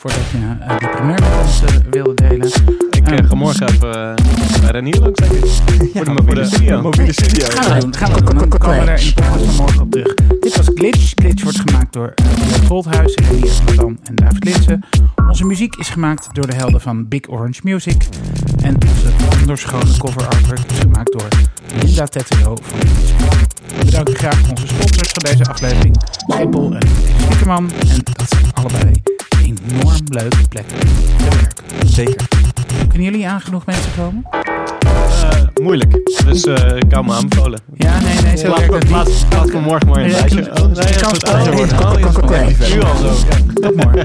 [0.00, 2.46] voordat je eh, die primeur met ons eh, wilde delen.
[2.90, 3.24] Ik eh, Ja.
[3.26, 5.90] ga morgen even uh, bij Renier langs, denk ik.
[5.94, 6.82] voor de mobiele studio.
[6.82, 7.46] mobiele studio.
[7.48, 7.94] Gaan we doen.
[7.94, 8.38] Gaan we doen.
[8.38, 10.14] Dan komen we er in de podcast van morgen op terug.
[10.40, 11.12] Dit was Glitch.
[11.14, 14.84] Glitch wordt gemaakt door Björn Volthuis, Renier van Dam en David Linsen.
[15.28, 18.02] Onze muziek is gemaakt door de helden van Big Orange Music.
[18.62, 21.28] En onze wonderschone cover artwork is gemaakt door
[21.84, 22.78] Linda Tetero van.
[23.78, 25.96] We bedanken graag onze sponsors van deze aflevering.
[26.28, 26.88] Schiphol en
[27.22, 27.70] Spiekerman.
[27.88, 29.02] En dat zijn allebei
[29.70, 31.86] enorm leuke plekken te.
[31.86, 32.28] Zeker.
[32.88, 34.24] Kunnen jullie aan genoeg mensen komen?
[34.30, 35.98] Eh, moeilijk.
[36.24, 37.60] Dus eh, ik hou me aanbevolen.
[37.74, 38.92] Ja, nee, nee, zo Laat werkt het niet.
[38.92, 40.42] laat- laat me morgen maar in het lijstje.
[40.48, 42.70] kan- Oh, nee, kan dat is Kan spelen.
[42.74, 43.12] Nu al zo.
[43.60, 44.04] Tot morgen.